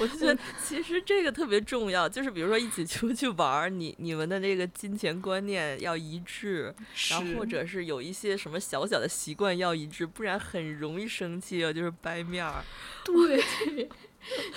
[0.00, 6.74] 我就觉得 其实这个特别重要，就是比如说一起出去玩儿，你你们的这个金钱观念要一致，
[7.10, 12.62] 然后或者是有一些什么小小的习惯要一致，不然很容易生气啊，就是掰面儿。
[13.04, 13.42] 对，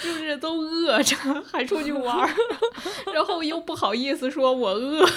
[0.01, 2.35] 就是都饿着还出去玩儿，
[3.13, 5.07] 然后又不好意思说我饿，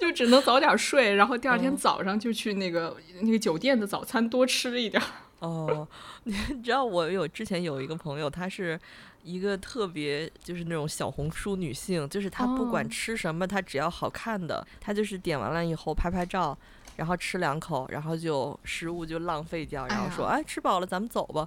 [0.00, 5.06] 就只能早点睡，然后第二天早上就去那个那个酒店的早餐多吃一点儿。
[5.40, 5.86] 哦，
[6.54, 8.78] 你知道我有之前有一个朋友，她是
[9.22, 16.56] 一个特别就是那种小红书女性，就是她不管吃什么，她只要好看的，她就是点完了以后拍拍照，
[16.96, 21.46] 然后吃两口，然后就食物就浪费掉，然后说哎吃饱了咱们走吧，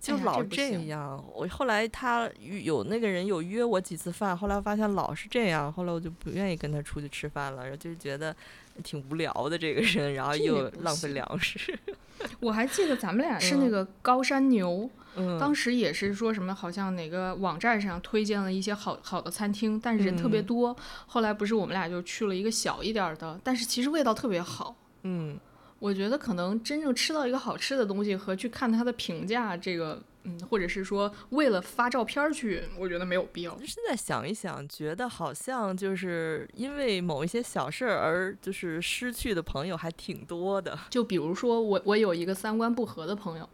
[0.00, 1.24] 就老这样。
[1.34, 2.28] 我后来她
[2.62, 8.34] 有那个人有约我几次饭，后来发现老是这样，后来我就不愿意跟她出去吃饭了，然后就觉得
[8.82, 11.78] 挺无聊的这个人，然后又浪费粮食。
[12.40, 14.90] 我还记得咱们俩是那个高山牛，
[15.38, 20.76] 当时也是说什么，好像哪个网站上推荐了一些好好的餐厅，但是人特别多。
[21.06, 24.74] 后来不是我们俩就去了一个小一点的，但是其实味道特别好。
[25.02, 25.38] 嗯，
[25.78, 30.02] 我觉得可能真正吃到一个好吃的东西和去看它的评价，这个。
[30.24, 33.56] 嗯，或者是说为了发照片去，我觉得没有必要。
[33.58, 40.78] 现在想一想，觉得好像就是因为某一些小事儿而就是失去的朋友还挺多的。
[40.90, 43.48] 就比如说我，我有一个三观不合的朋友，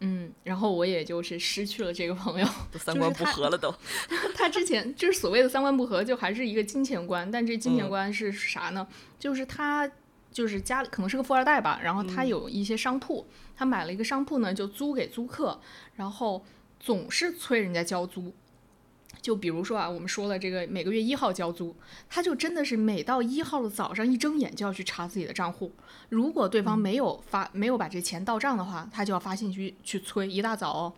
[0.00, 2.46] 嗯，然后我也就是失去了这个朋友，
[2.78, 3.72] 三观不合了都。
[4.34, 8.86] 他之前就是所谓的三观不合，就还是一个金钱观，但这金钱观是啥呢？
[9.18, 9.90] 就是他。
[10.32, 15.60] 就是家里可能是个富二代吧，然后他有一些商铺，他买了一个商铺呢，就租给租客，
[15.96, 16.42] 然后
[16.80, 18.32] 总是催人家交租。
[19.20, 21.76] 就比如说啊，我们说了这个每个月一号交租，
[22.08, 25.70] 他就真的是每到一号的早上一睁眼就要去查自己的账户，
[26.08, 30.72] 如果对方没有发没有把这钱到账的话，他就要发信息去催，一大早。
[30.72, 30.92] 哦。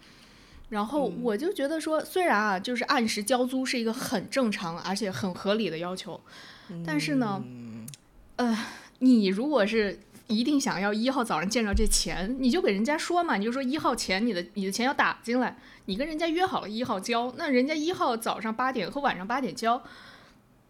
[0.70, 6.18] 然后我就觉得说，虽然啊，就是按时交租是一个很正常而且很合理的要求，
[6.86, 7.44] 但是呢，
[8.36, 8.56] 呃。
[9.04, 19.82] 你如果是一定想要一号早上见着这钱，你就给人家说嘛，你就说一号钱你的你的钱要打进来，你跟人家约好了一号交，那人家一号早上八点和晚上八点交，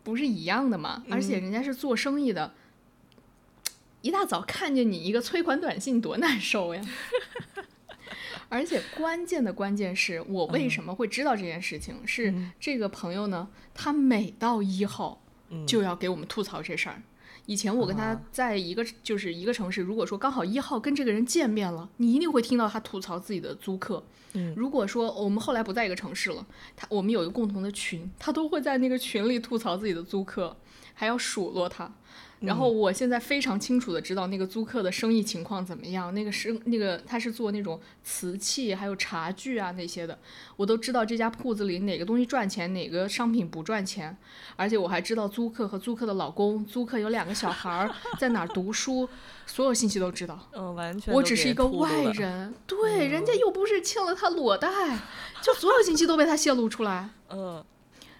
[0.02, 1.04] 不是一样的吗？
[1.08, 2.52] 而且人家是做生意的，
[4.02, 6.82] 一大早看见你一个催款短信多难受呀！
[8.50, 12.04] 而且关键的关键是我为什么会知道这件事情？
[12.04, 15.22] 是这个朋友呢，他每到一号
[15.66, 17.00] 就要给我们吐槽这事儿。
[17.46, 24.02] 以前我跟他在一个就是一个城市，如果说刚好一号跟这个人见面了，你一定会听到他吐槽自己的租客。
[24.32, 30.56] 嗯，如果说我们后来不在一个城市了，他我们有一个共同的群，他都会在那个群里吐槽自己的租客，
[30.94, 31.92] 还要数落他。
[32.46, 40.18] 然后我现在非常清楚的知道那个租客的生意情况怎么样，那个生那个他是做那种瓷器还有茶具啊那些的，
[40.56, 44.16] 我都知道这家铺子里哪个东西赚钱，哪个商品不赚钱，
[44.56, 49.08] 而且我还知道租客和租客的老公，租客有两个小孩儿在哪儿读书，
[49.46, 50.38] 所有信息都知道。
[50.52, 51.14] 嗯，完全。
[51.14, 54.68] 我只是一个外人，对，人家又不是欠了他裸贷，
[55.42, 57.10] 就所有信息都被他泄露出来。
[57.30, 57.64] 嗯。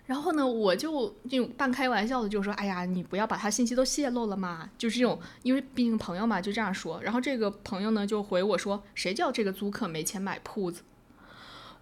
[0.06, 7.02] 然后呢，我就这种半开玩笑的就说：“哎呀，你不要把他信息都泄露了嘛。”就是这种，因为毕竟朋友嘛，就这样说。
[7.02, 10.82] 然后这个朋友呢就回我说：“谁叫这个租客没钱买铺子？”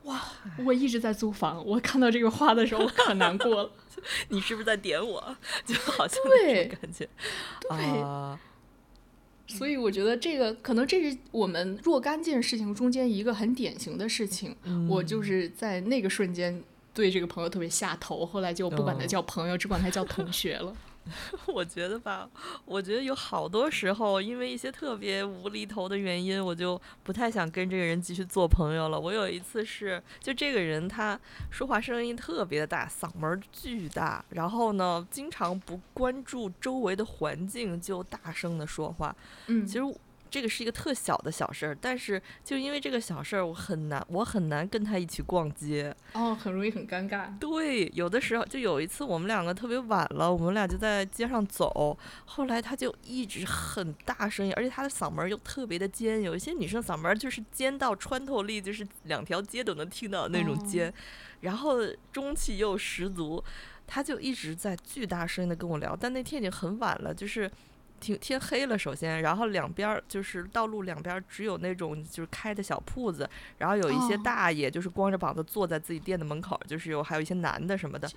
[0.04, 0.20] 哇，
[0.64, 3.70] 我一直在租房，我看到这个话的时候我可难过了。
[4.30, 5.36] 你是不是在点我？
[5.66, 7.08] 就好像那种感觉。
[7.60, 8.38] 对。
[9.48, 14.56] 所以我觉得这个可能这是我们若干件事情中间一个很典型的事情。
[14.88, 16.62] 我就是在那个瞬间
[16.94, 20.74] 对这个朋友特别下头，后来就不管他叫朋友，只管他叫同学了。
[21.52, 22.30] 我觉得吧，
[22.64, 29.00] 我觉得有好多时候，因为一些特别无厘头的原因，我就不太想跟这个人继续做朋友了。
[29.00, 31.18] 我有一次是，就这个人他
[31.50, 39.16] 说话声音特别的大，嗓门巨大，然后呢，经常不关注周围的环境就大声的说话。
[39.48, 39.84] 嗯，其实。
[40.32, 45.94] 这个是一个特小的小事儿，但是就因为这个小事儿，我很难，我很难跟他一起逛街。
[46.14, 47.38] 哦，很容易很尴尬。
[47.38, 60.90] 对，有的时候就有一次，我们两个特别晚了，我们俩就在街上走，后来他就一直很大声音，而且他的嗓门又特别的尖，有一些女生嗓门就是尖到穿透力，就是两条街都能听到那种尖，
[61.42, 61.76] 然后
[62.10, 63.44] 中气又十足，
[63.86, 67.50] 他就一直在巨大声音的跟我聊，但那天已经很晚了，就是。
[68.02, 78.10] 天天黑了，首先，然后两边儿就是道路两边儿只有那种就是开的小铺子，然后有一些大爷就是光着膀子坐在自己店的门口，就是有还有一些男的什么的。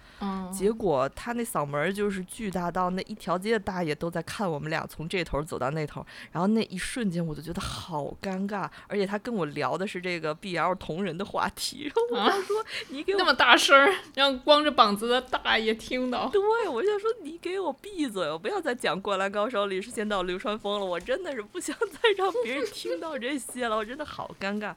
[0.52, 16.28] 结果他那嗓门就是巨大到那一条街的大爷都在看我们俩从这头走到那头，然后那一瞬间我就觉得好尴尬，而且他跟我聊的是这个 BL 同人的话题，然 后我就说你给我那么大声，让光着膀子的大爷听到。
[16.30, 19.75] 对，我就说你给我闭嘴，我不要再讲《灌篮高手》里。
[19.82, 24.74] 是先到流川枫了，我真的是不想 再让别人听到这些了，我真的好尴尬。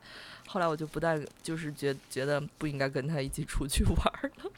[0.46, 3.96] 后来我就不但就是觉觉得不应该跟他一起出去玩
[4.42, 4.50] 了，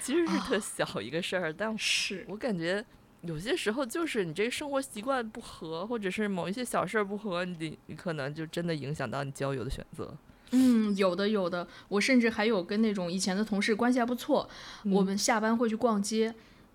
[0.00, 2.84] 其实是特小一个事儿，但是我感觉
[3.22, 10.16] 有些时候就是你这个生活习惯不合，或者是某一些小事儿不合，你你可能就真的影响到你交友的选择。
[10.52, 14.48] 嗯，有的有的，我甚至还有跟那种以前的同事关系还不错，
[14.84, 16.32] 我们下班会去逛街。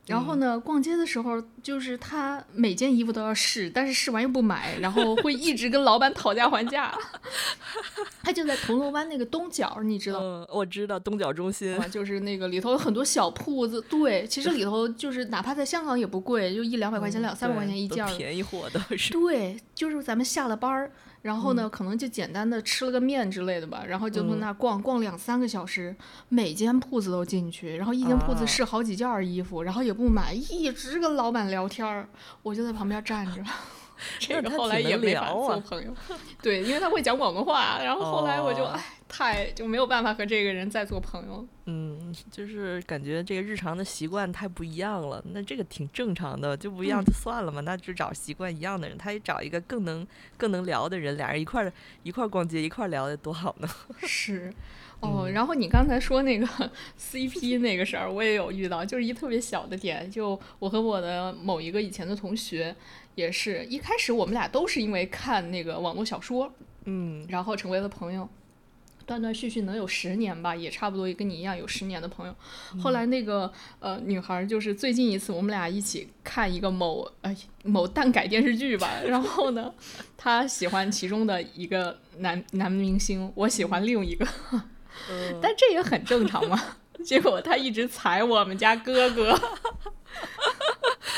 [0.08, 6.94] 然后呢，逛街的时候，就是他每件衣服都要试，但是试完又不买，然后会一直跟老板讨价还价。
[8.24, 10.20] 他就在铜锣湾那个东角，你知道？
[10.20, 13.82] 嗯，我知道东角中心，就是那个里头有很多小铺子。
[13.90, 19.14] 对，其实里头就是哪怕在香港也不贵，就一两百块钱、两三百块钱一件，便宜货都是。
[19.14, 20.92] 对，就是咱们下了班儿。
[21.22, 25.96] 然后呢，可能就简单的吃了个面之类的吧，然后就从那逛逛两三个小时，
[26.30, 32.08] 每间铺子都进去，然后一间铺子试好几件衣服，然后也不买，一直跟老板聊天儿，
[32.42, 33.44] 我就在旁边站着。
[34.18, 35.94] 这个 后来也没法做朋友，
[36.42, 41.46] 对，因为他会讲广东话，然后后来我就唉，太就没有办法和这个人再做朋友。
[41.66, 51.72] 嗯，就是感觉这个日常的习惯太不一样了，那这个挺正常的，就不一样就算了嘛，那就找习惯一样的人，他也找一个更能更能聊的人，俩人一块儿
[52.04, 53.68] 一块儿逛街，一块儿聊的多好呢。
[54.04, 54.52] 是。
[55.02, 56.46] 哦，然后你刚才说那个
[57.00, 62.76] CP 那个事儿，我也有遇到，就是一特别小的点，就我和我的某一个以前的同学，
[63.16, 66.54] 也是一开始我们俩都是因为看那个网络小说，
[66.86, 68.30] 嗯，然后成为了朋友，
[69.06, 72.36] 断断续续能有十年吧，也差不多也跟你一样有十年的朋友。
[72.82, 79.74] 后来那个呃女孩就是最近一次我们俩一起看一个某呃某耽改电视剧吧，然后呢，
[80.18, 84.28] 她喜欢其中的一个男男明星，我喜欢另一个。
[85.42, 86.62] 但这也很正常嘛。
[87.04, 89.34] 结果她一直踩我们家哥哥，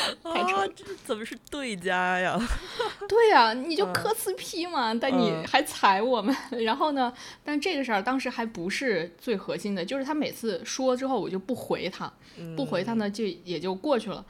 [0.22, 0.66] 太扯！
[0.74, 2.40] 这怎么是对家呀？
[3.08, 6.34] 对呀，你就磕 CP 嘛，但你还踩我们。
[6.64, 7.12] 然后呢？
[7.44, 12.12] 但这个事儿当时还不是最核心的，就是他每次说之后，我就不回他，
[12.56, 14.24] 不回他呢，就也就过去了。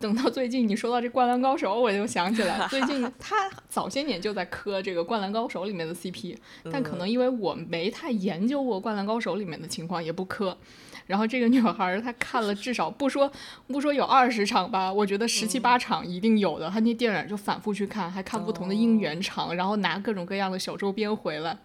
[0.00, 6.36] 等到最近你说到这《灌篮高手》，我就想起来，最近他早些年就在磕这个《灌篮高手》里面的 CP，
[6.70, 10.58] 但可能因为我没太研究过《灌篮高手》里面的情况，也不磕。
[11.06, 13.30] 然后这个女孩她看了至少不说
[13.66, 16.70] 不说有二十场吧，我觉得十七八场一定有的。
[16.70, 21.58] 她那电影就反复去看，还看不同的应援场，然后拿各种各样的小周边回来。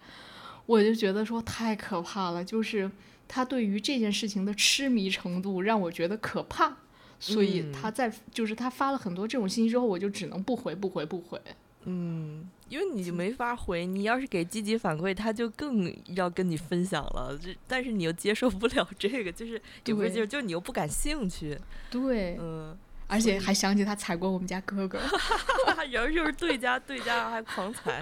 [0.66, 2.90] 我就觉得说太可怕了，就是
[3.26, 6.76] 她对于这件事情的痴迷程度让我觉得可怕。
[7.18, 11.40] 所以她在就是她发了很多这种信息之后，我就只能不回不回不回。
[11.84, 17.38] 嗯，因为你就没法回，你要是给积极反馈，他就更要跟你分享了。
[17.42, 21.58] 这但是你又接受不了这个，就是有个劲儿，就你又不感兴趣。
[21.90, 22.74] 对，嗯，
[23.08, 25.00] 而且还想起他踩过我们家哥哥，
[25.90, 28.00] 人就是对家对家还狂踩。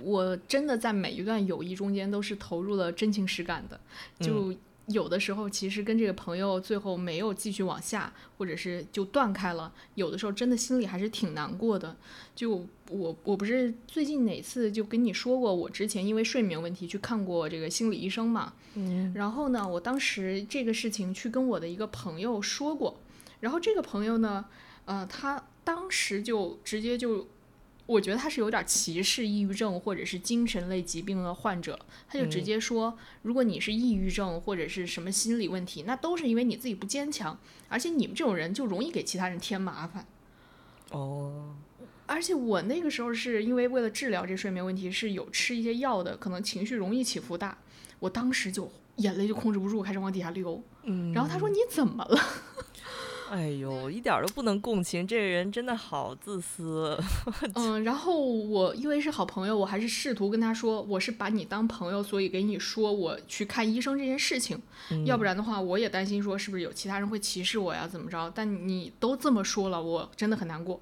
[0.00, 3.78] 我真的在每一段友谊中间都是投入了真情实感的，
[4.20, 4.54] 就。
[4.86, 11.96] 有的时候其实跟这个朋友最后没有继续往下，或者是就断开了，有的时候真的心里还是挺难过的。
[12.34, 18.52] 就我我不是最近哪次就跟你说过，我之前因为睡眠问题去看过这个心理医生嘛。
[18.74, 19.12] 嗯。
[19.14, 23.00] 然后呢，我当时这个事情去跟我的一个朋友说过，
[23.40, 24.44] 然后这个朋友呢，
[24.84, 27.26] 呃，他当时就直接就。
[27.86, 31.78] 我觉得他是有点歧视抑郁症或者是精神类疾病的患者，
[32.08, 40.04] 他就直接说，如果你是抑郁症或者是什么心理问题，那都是因为你自己不坚强，而且你们这种人就容易给其他人添麻烦。
[40.90, 41.54] 哦，
[42.06, 47.56] 而且我那个时候是因为为了治疗这睡眠问题，是有吃一些药的，可能情绪容易起伏大，
[48.00, 50.60] 我当时就眼泪就控制不住，开始往底下流。
[50.82, 52.20] 嗯，然后他说你怎么了？
[53.30, 56.98] 哎呦，一点都不能共情，这个人真的好自私。
[57.54, 64.60] 嗯，然后我因为是好朋友，我还是试图跟他说，我是把你当朋友，所以给你说我去看医生这件事情。
[65.04, 68.30] 要不然的话，我也担心说是不是有其他人会歧视我呀，怎么着？
[68.34, 70.80] 但你都这么说了，我真的很难过。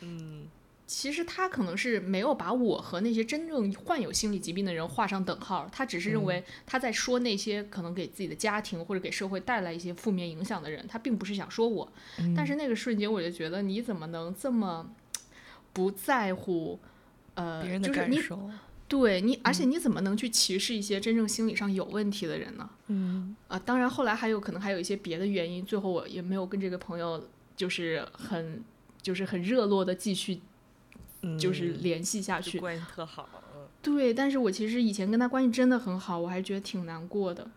[0.00, 0.46] 嗯。
[0.94, 11.90] 其实他可能是没有把我和那些真正患有心理疾病的人画上等号，他只是认为他在说那些可能给自己的家庭或者给社会带来一些负面影响的人，他并不是想说我。
[12.36, 14.92] 但是那个瞬间我就觉得你怎么能这么
[15.72, 16.78] 不在乎
[17.36, 18.20] 呃，就是你
[18.86, 22.68] 对你，而且你怎么能去歧视一些真正心理上有问题的人呢？
[22.88, 27.26] 嗯啊，当然后来还有可能还有一些别的原因，最后我也没有跟这个朋友
[27.56, 28.62] 就是很
[29.00, 30.42] 就是很热络的继续。
[31.38, 33.28] 就是联系下去，关系特好。
[33.54, 37.48] 嗯，对，但是我其实以前跟他关系真的很好，我还觉得挺难过的。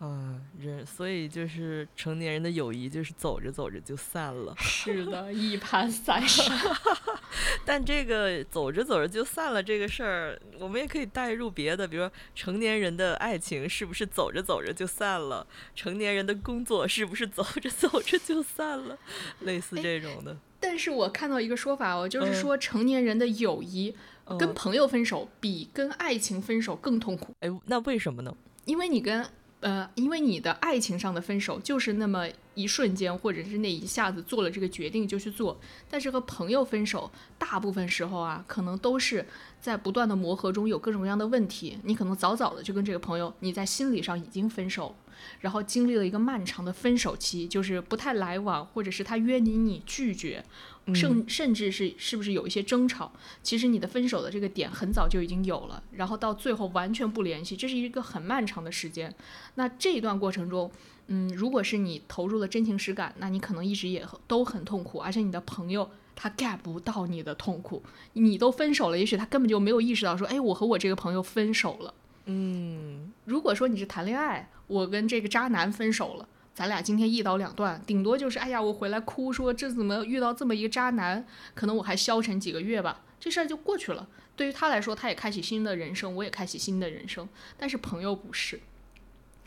[0.00, 4.52] 嗯，人，所以就是成年人的友谊，就是走着走着就散了。
[4.58, 6.52] 是的，一盘散沙。
[7.64, 15.46] 但这个走着走着就散了这个事儿，我们也可以带入别的，比如说成年人的爱情是不是走着走着就散了？
[15.74, 18.98] 成年人的工作是不是走着走着就散了？
[19.40, 20.36] 类似这种的。
[20.60, 23.94] 但是我看到一个说法哦，就是说成年人的友谊
[24.38, 27.34] 跟朋友分手比跟爱情分手更痛苦。
[27.40, 28.36] 哎，那为什么呢？
[28.64, 29.26] 因为你跟
[29.60, 35.58] 呃，因为你的爱情上的分手就是那么一瞬间，或者是那一下子做了这个决定就去做。
[35.90, 39.26] 但是和朋友分手，大部分时候啊，可能都是
[39.60, 41.78] 在不断的磨合中有各种各样的问题。
[41.84, 44.94] 你可能早早的就跟这个朋友，你在心理上已经分手。
[45.40, 50.44] 然后经历了一个漫长的分手期，就是不太来往，或者是他约你你拒绝，
[50.92, 53.12] 甚甚至是是不是有一些争吵？
[53.40, 59.14] 其实你的分手的这个点很早就已经有了，然后到最后完全不联系，这是一个很漫长的时间。
[59.54, 60.68] 那这一段过程中，
[61.08, 67.82] 嗯，如果是你投入了真情实感，那你可能一直也都很痛苦，而且你的朋友他 get 不到你的痛苦，
[68.14, 71.94] 你都分手了，也许他根本就没有意识到说，哎，我和我这个朋友分手了。
[72.26, 84.08] 嗯，如果说你是谈恋爱，我跟这个渣男分手了，咱俩今天一刀两断，顶多就是哎呀，我回来哭说这怎么遇到这么一个渣男，可能我还消沉几个月吧，这事儿就过去了。
[84.34, 87.28] 对于他来说，他也开启新的人生，我也开启新的人生。
[87.58, 88.58] 但是朋友不是，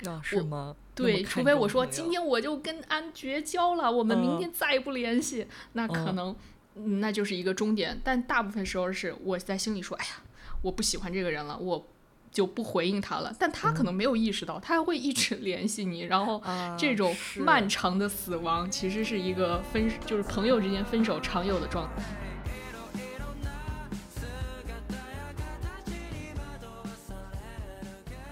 [0.05, 0.75] 啊是吗？
[0.93, 6.35] 对，除非我说今天我就跟安绝交了，我们明天再也不联系，那可能
[6.73, 7.99] 那就是一个终点。
[8.03, 10.11] 但大部分时候是我在心里说，哎呀，
[10.61, 11.87] 我不喜欢这个人了，我。
[12.35, 16.43] 就不回应他了，但他可能没有意识到，他还会一直联系你，然后
[16.77, 22.03] 这种漫长的死亡其实是一个分，就是朋友之间分手常有的状态。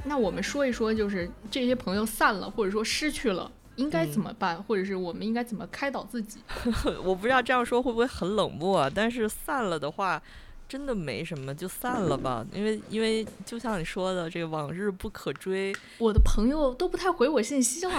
[0.05, 6.39] 那我们说一说，就是这些朋友散了，或者说失去了，应该怎么办，或者是我们应该怎么开导自己？
[7.03, 10.21] 我不知道这样说会不会很冷漠，啊但是散了的话。
[10.65, 12.43] 真的没什么，就散了吧。
[12.51, 15.75] 因为因为就像你说的，这个往日不可追。
[15.99, 17.91] 我的朋友都不太回我信息了，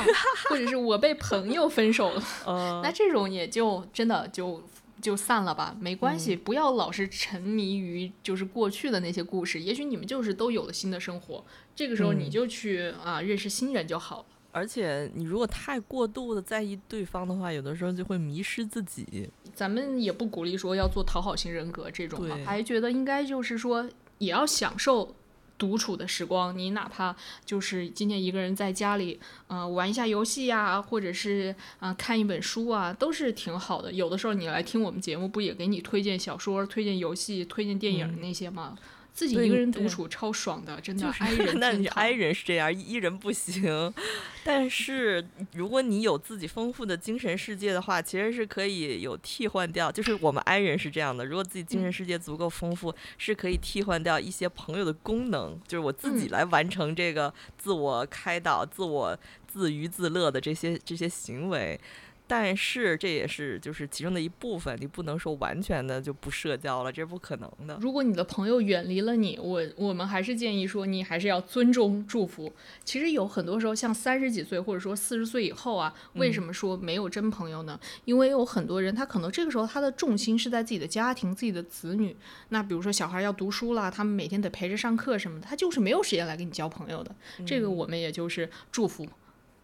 [0.48, 2.22] 或者是我被朋友分手了。
[2.82, 4.60] 那这种也就真的就
[5.04, 6.34] 就散了吧，没关系。
[6.34, 9.60] 不要老是沉迷于就是过去的那些故事。
[9.60, 11.44] 也许你们就是都有了新的生活，
[11.76, 14.26] 这个时候你就去啊认识新人就好了。
[14.50, 19.28] 而且你如果太过度的在意对方的话，有的时候就会迷失自己。
[19.54, 23.86] 咱们也不鼓励说要做讨好型人格这种，还觉得应该就是说
[24.16, 25.14] 也要享受
[25.56, 26.56] 独处的时光。
[26.56, 33.92] 你哪怕就是今天一个人在家里，呃，玩一下游戏呀，或者是啊看一本书啊，都是挺好的。
[33.92, 38.76] 有的时候你来听我们节目，不也给你推荐小说、推荐游戏、推荐电影那些吗？
[39.14, 41.06] 自己一个人独处超爽的，真的。
[41.06, 43.94] 就是， 那你 I 人是这样，E 人不行。
[44.42, 49.90] 但是如果你有自己丰富的精神世界的话，其实是可以有替换掉。
[49.90, 61.78] 就是我们 I 人是这样的，如果自己精神世界足够丰富，是可以替换掉一些朋友的功能，就是我自己来完成这个自我开导、自我自娱自乐的这些这些行为。
[62.26, 67.78] 但是这也是就是其中的一部分，你不能说完全的就不社交了，这是不可能的。
[67.80, 72.50] 如果你的朋友远离了你，我我们还是建议说你还是要尊重祝福。
[72.82, 77.78] 其实有很多时候，像三十几岁或者说四十岁以后啊，为什么说没有真朋友呢？
[78.06, 82.16] 因为有很多人他可能这个时候他的重心是在自己的家庭、自己的子女。
[82.48, 87.14] 那比如说小孩要读书啦，他们每天得陪着上课什么的，他就是没有时间来跟你交朋友的。
[87.46, 89.06] 这个我们也就是祝福。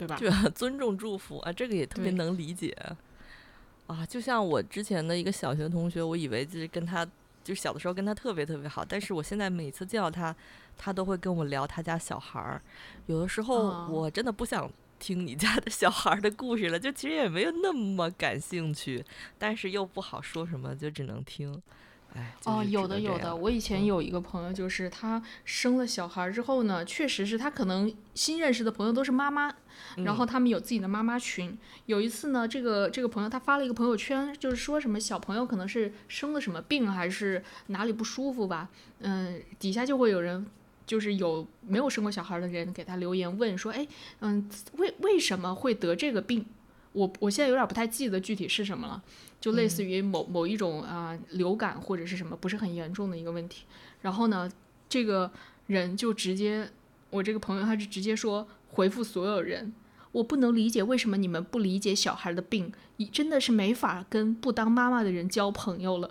[0.07, 0.49] 对吧？
[0.55, 2.71] 尊重祝福啊，这个也特别能理解
[3.87, 4.07] 啊。
[4.07, 7.07] 就像我之前的一个小学同学，我以为就是跟他，
[7.43, 10.35] 就小的时候跟他特别特别好，但是我现在每次见到他，
[10.79, 12.63] 他都会跟我聊他家小孩儿。
[13.07, 19.05] 有的时候我真的不想听你家的小孩的故事了，就其实也没有那么感兴趣，
[19.39, 21.61] 但是又不好说什么，就只能听。
[22.45, 29.55] 哦，有的有的，我以前有一个朋友，就是他生了小孩之后呢，确实是他可能新认识的朋友都是妈妈，
[29.97, 31.57] 然后他们有自己的妈妈群。
[31.87, 38.69] 有一次呢，这个这个朋友他发了一个朋友圈，就是说什么小朋友可能是生了什么病，还是哪里不舒服吧，
[39.01, 40.47] 嗯，底下就会有人，
[40.87, 43.87] 就是有没有生过小孩的人给他留言问说，哎，
[44.21, 44.49] 嗯，
[44.79, 46.45] 为为什么会得这个病？
[46.93, 49.03] 我我现在有点不太记得具体是什么了。
[49.41, 53.65] 就类似于某某一种啊流感或者是什么不是很严重的一个问题，
[54.03, 54.47] 然后呢，
[54.87, 55.31] 这个
[55.67, 56.71] 人就直接，
[57.09, 59.73] 我这个朋友他是直接说回复所有人，
[60.13, 62.71] 我不能理解为什么你们不理解小孩的病，
[63.11, 66.11] 真的是没法跟不当妈妈的人交朋友了。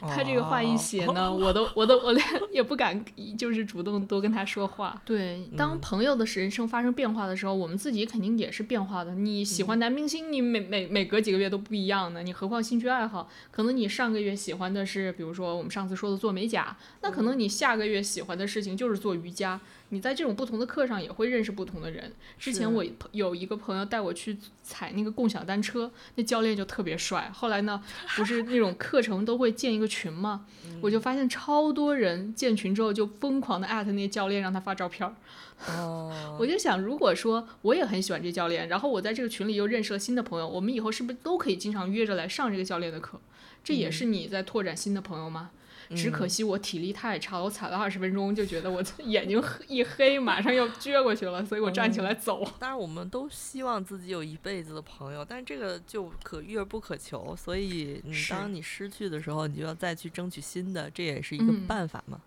[0.00, 3.04] 他这个话一写呢， 我都我都我连也不敢，
[3.38, 5.00] 就是主动多跟他说话。
[5.04, 9.14] 对，当朋友的人生发生变化的时候，我们自己肯定也是变化的。
[9.14, 13.28] 你喜欢男明星，你每每每隔几个月都不一样的，你何况兴趣爱好？
[13.50, 19.60] 可能你上个月喜欢的是，比如说我们上次说的做美甲，那可能你下个月喜欢的事情就是做瑜伽。
[19.90, 22.12] 你在这种不同的课上也会认识不同的人。
[22.38, 27.30] 之前我有一个朋友带我去踩那个共享单车，那教练就特别帅。
[27.34, 27.82] 后来呢，
[28.16, 30.46] 不是那种课程都会建一个群吗？
[30.80, 35.14] 我就发现超多人建群之后就疯狂的艾特那些教练，让他发照片儿。
[35.76, 43.20] 哦， 我就想，如果说我也很喜欢这教练，然后我在这个群里又认识了新的朋友，我们以后是不是都可以经常约着来上这个教练的课？
[43.62, 45.50] 这也是你在拓展新的朋友吗？
[45.94, 52.44] 只可惜我体力太差了，我踩了二十分钟就觉得我 眼睛一黑，马上要撅过去了，所以我站起来走。
[52.58, 62.20] 当然，我们都希望自己有一辈子的朋友，但是这个就可遇而不可求，所以你当你失去的时候，你就要再去争取新的，这也是一个办法嘛。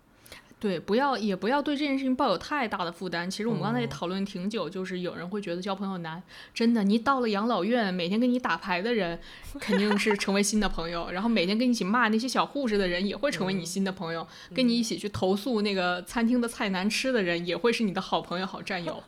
[0.60, 3.30] 对，不要也不要对这件事情抱有太大的负担。
[3.30, 6.22] 其实我们刚才也讨论挺久，就是有人会觉得交朋友难，
[6.54, 9.18] 真的，你到了养老院，每天跟你打牌的人
[9.60, 19.02] 肯定是成为新的朋友，然后每天跟你一起骂那些小护士的人也会成为你新的朋友，跟你一起去投诉那个餐厅的菜难吃的人也会是你的好朋友、好战友。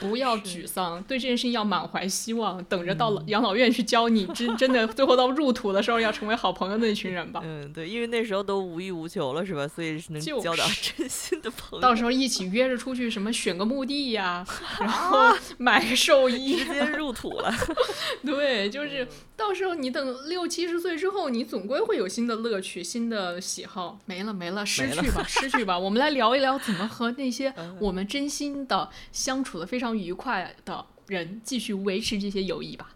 [0.00, 7.40] 不要沮丧，对这件事情要满怀希望，等着到养老院去教你真真的，最后到入土的时候要成为好朋友那群人吧。
[7.44, 9.66] 嗯，对，因为那时候都无欲无求了，是吧？
[9.68, 11.80] 所以能交到真心的朋友。
[11.80, 14.46] 到时候一起约着出去，什么选个墓地呀，
[14.80, 17.52] 然后买个寿衣，直接入土了。
[18.24, 19.06] 对，就是
[19.36, 23.98] 到时候你等六七十岁之后，你总归会有新的乐趣、新的喜好。
[24.06, 25.78] 没了没了，失去吧， 失去吧。
[25.78, 29.96] 我们来聊一聊怎么和那些我们真心的相处的非常。
[29.96, 32.94] 愉快的人继续维持这些友谊吧。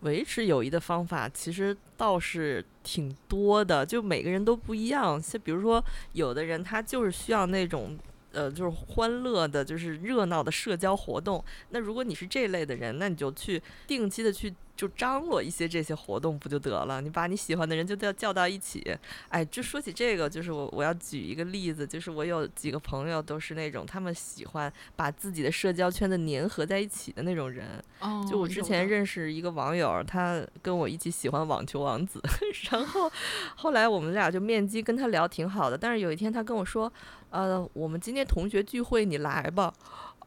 [0.00, 5.20] 维持友谊的方法其实倒是挺多的，就每个人都不一样。
[5.20, 7.98] 像比如说，有的人他就是需要那种。
[8.32, 11.44] 呃，就是欢乐的，就是热闹的社交活动。
[11.70, 17.02] 那如果你是这类的人，那你就去定期的去就张罗一些这些活动不就得了？
[17.02, 18.82] 你把你喜欢的人就叫叫到一起。
[19.28, 27.66] 哎，就说起这个，就是我我要举一个例子，就是我有几个朋友都是那种他们喜欢把自己的社交圈子粘合在一起的那种人。
[28.00, 28.26] 哦。
[28.26, 32.18] 就我之前认识一个网友，他跟我一起喜欢网球王子，
[32.72, 33.12] 然后
[33.56, 35.76] 后来我们俩就面基，跟他聊挺好的。
[35.76, 36.90] 但是有一天他跟我说。
[37.32, 39.72] 呃，我们今天同学聚会，你来吧。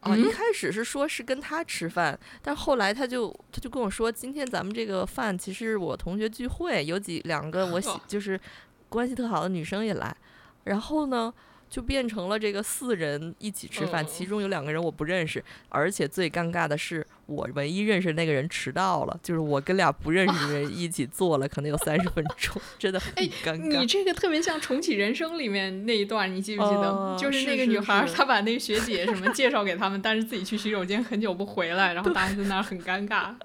[0.03, 8.39] 啊，一开始是说是跟他吃饭，但后来他就他就跟我说，今天咱们这个饭其实我同学聚会，有几两个我喜 就是
[8.89, 10.15] 关系特好的女生也来。
[10.65, 11.33] 然后呢，
[11.73, 23.11] 就变成了这个四人一起吃饭，其中有两个人我不认识，而且最尴尬的是，我唯一认识那个人迟到了，就是我跟俩不认识的人一起坐了，可能有三十分钟， 真的很
[23.43, 23.79] 尴尬。
[23.79, 27.17] 你这个特别像《重启人生》里面那一段，你记不记得？
[27.19, 33.33] 就是那个女孩，她把那个学姐什么介绍给他们，但是自己去洗手间很久不回来，然后大家在那儿很尴尬。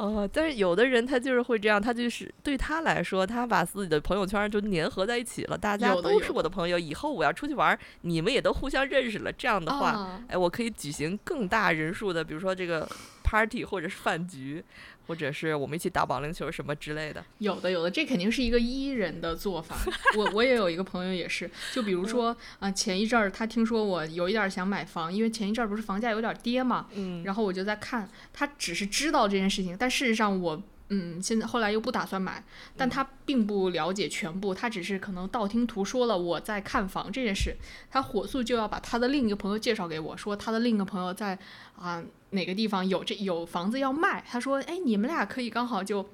[0.00, 12.88] 哦，但是有的人他就是会这样，他就是对他来说，他把自己的朋友圈就粘合在一起了，大家都是我的朋友，以后我要出去玩，你们也都互相认识了，这样的话，哎，我可以举行更大人数的，比如说这个
[13.22, 14.64] party 或者是饭局。
[15.10, 19.76] 或者是我们一起打保龄球什么之类的，有的有的，这肯定是一个伊人的做法。
[20.16, 30.62] 我我也有一个朋友也是，就比如说啊，前一阵儿他听说我有一点想买房，因为前一阵儿不是房价有点跌嘛，嗯，然后我就在看，他只是知道这件事情，但事实上我。
[30.90, 32.44] 嗯，现在后来又不打算买，
[32.76, 37.56] 但他并不了解全部，他只是可能道听途说了我在看房这件事，
[37.90, 41.38] 他火速就要把他的另一个朋友介绍给我，说他的另一个朋友在
[41.78, 46.04] 啊哪个地方有这有房子要卖，他说哎你们俩可以刚好就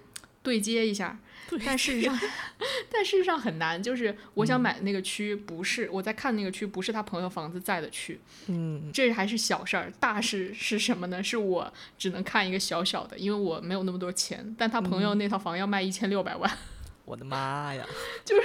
[0.42, 1.18] 对接一下。
[1.64, 2.18] 但事实上，
[2.90, 3.82] 但事实上很难。
[3.82, 8.20] 就是我想买的那个区，不是我在看那个区，不是他朋友房子在的区。
[8.46, 11.22] 嗯，这还是小事儿，大事是什么呢？
[11.22, 14.54] 是我只能看一个小小的，因为我没有那么多钱。
[14.58, 16.50] 但他朋友那套房要卖一千六百万。
[17.06, 17.86] 我的妈呀！
[18.24, 18.42] 就是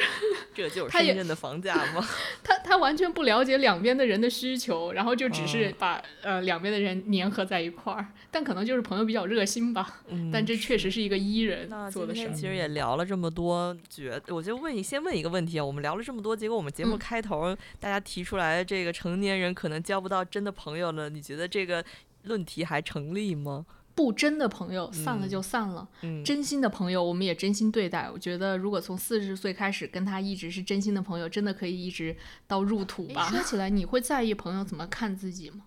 [0.53, 2.07] 这就是深圳的房价吗？
[2.43, 8.07] 他他完全不了解两边的人的需求，然后就只是把呃两边的人粘合在一块儿。
[8.30, 10.01] 但可能就是朋友比较热心吧。
[10.07, 10.30] 嗯。
[10.32, 12.32] 但这确实是一个伊人做的事。
[12.34, 15.66] 其实也聊了这么多，觉我就问你，先问一个问题啊。
[15.66, 21.84] 我们聊了这么多，结果我们节目开头大家提出来这个成年人可能交不到真的朋友了，你觉得这个
[22.24, 23.66] 论题还成立吗？
[23.93, 25.87] 不真的朋友散了就散了，
[26.25, 28.09] 真心的朋友我们也真心对待。
[28.09, 32.15] 我觉得如果从四十岁开始跟他一直是真心的朋友，真的可以一直
[32.47, 33.29] 到入土吧。
[33.29, 35.65] 说起来，你会在意朋友怎么看自己吗？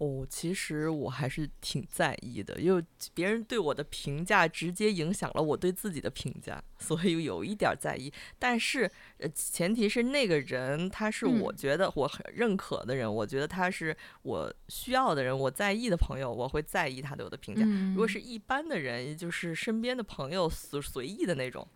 [0.00, 2.82] 哦，其实我还是挺在意的，因为
[3.12, 8.10] 别人对我的评价直接影响了我对自己的评价， 所以有一点在意。
[8.38, 17.62] 但是，呃，前提是那个人他是我觉得我很认可的人，我觉得他是我需要的人，我在意的朋友，我会在意他对我的评价。
[17.90, 21.68] 如果是一般的人，也就是身边的朋友随随意的那种。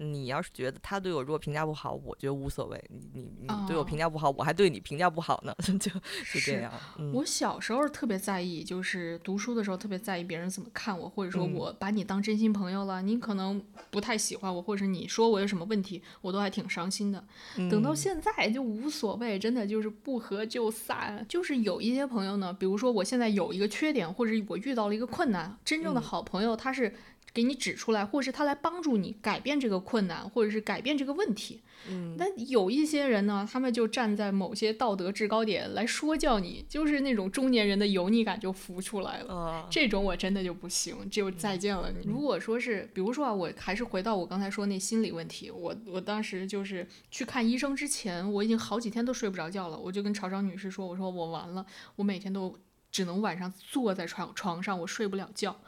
[0.00, 2.84] 你要是觉得他对我如果评价不好，我觉得无所谓。
[2.88, 6.72] 你你你对我评价不好，我还对你评价不好呢， 就就这样。
[7.12, 17.22] 我小时候特别在意，就是读书的时候特别在意别人怎么看我，或者说我把你当真心朋友了，你可能不太喜欢我，或者你说我有什么问题，我都还挺伤心的。
[17.70, 21.24] 等到现在就无所谓，真的就是不合就散。
[21.28, 26.94] 就是有一些朋友呢，比如说我现在有一个缺点，或者我遇到了一个困难，真正的好朋友他是。
[27.32, 31.60] 给你指出来，或者是他来帮助你改变这个困难，或者是改变这个问题。
[31.88, 39.66] 嗯，那有一些人呢，他们就站在某些道德制高点来说教你，就是那种中年人的油腻感就浮出来了。
[39.70, 41.90] 这种我真的就不行，就再见了。
[42.04, 51.64] 如果说是，比如说啊，我还是回到我刚才说那心理问题，我我当时就是去看医生之前，我已经好几天都睡不着觉了，我就跟潮潮女士说，我说我完了，
[51.96, 52.54] 我每天都
[52.92, 55.58] 只能晚上坐在床床上，我睡不了觉。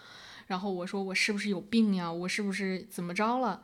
[0.52, 2.12] 然后我说我是不是有病呀？
[2.12, 3.62] 我是不是怎么着了？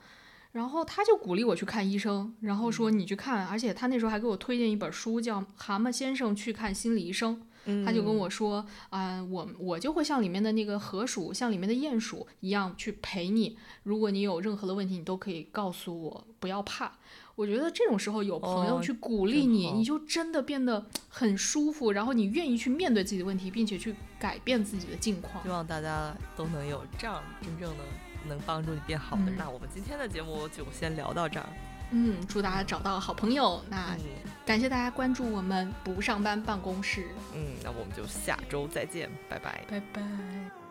[0.52, 7.36] 然后他就鼓励我去看医生，然后说你去看，而且他那时候还给我推荐一本书，叫《蛤蟆先生去看心理医生》。
[7.84, 13.58] 他就跟我说啊，我我就会像里面的那个河鼠，像里面的鼹鼠一样去陪你。
[13.82, 16.96] 如果你有任何的问题，你都可以告诉我，不要怕。
[17.38, 25.40] 我觉得这种时候有朋友去鼓励你，你就真的变得很舒服，然后你愿意去面对自己的问题，并且去改变自己的境况。
[25.44, 27.84] 希望大家都能有这样真正的
[28.26, 29.30] 能帮助你变好的。
[29.36, 31.46] 那我们今天的节目就先聊到这儿。
[31.92, 33.62] 嗯，祝大家找到好朋友。
[33.70, 33.96] 那
[34.44, 37.06] 感谢大家关注我们不上班办公室。
[37.36, 40.67] 嗯，那我们就下周再见，拜拜，拜拜。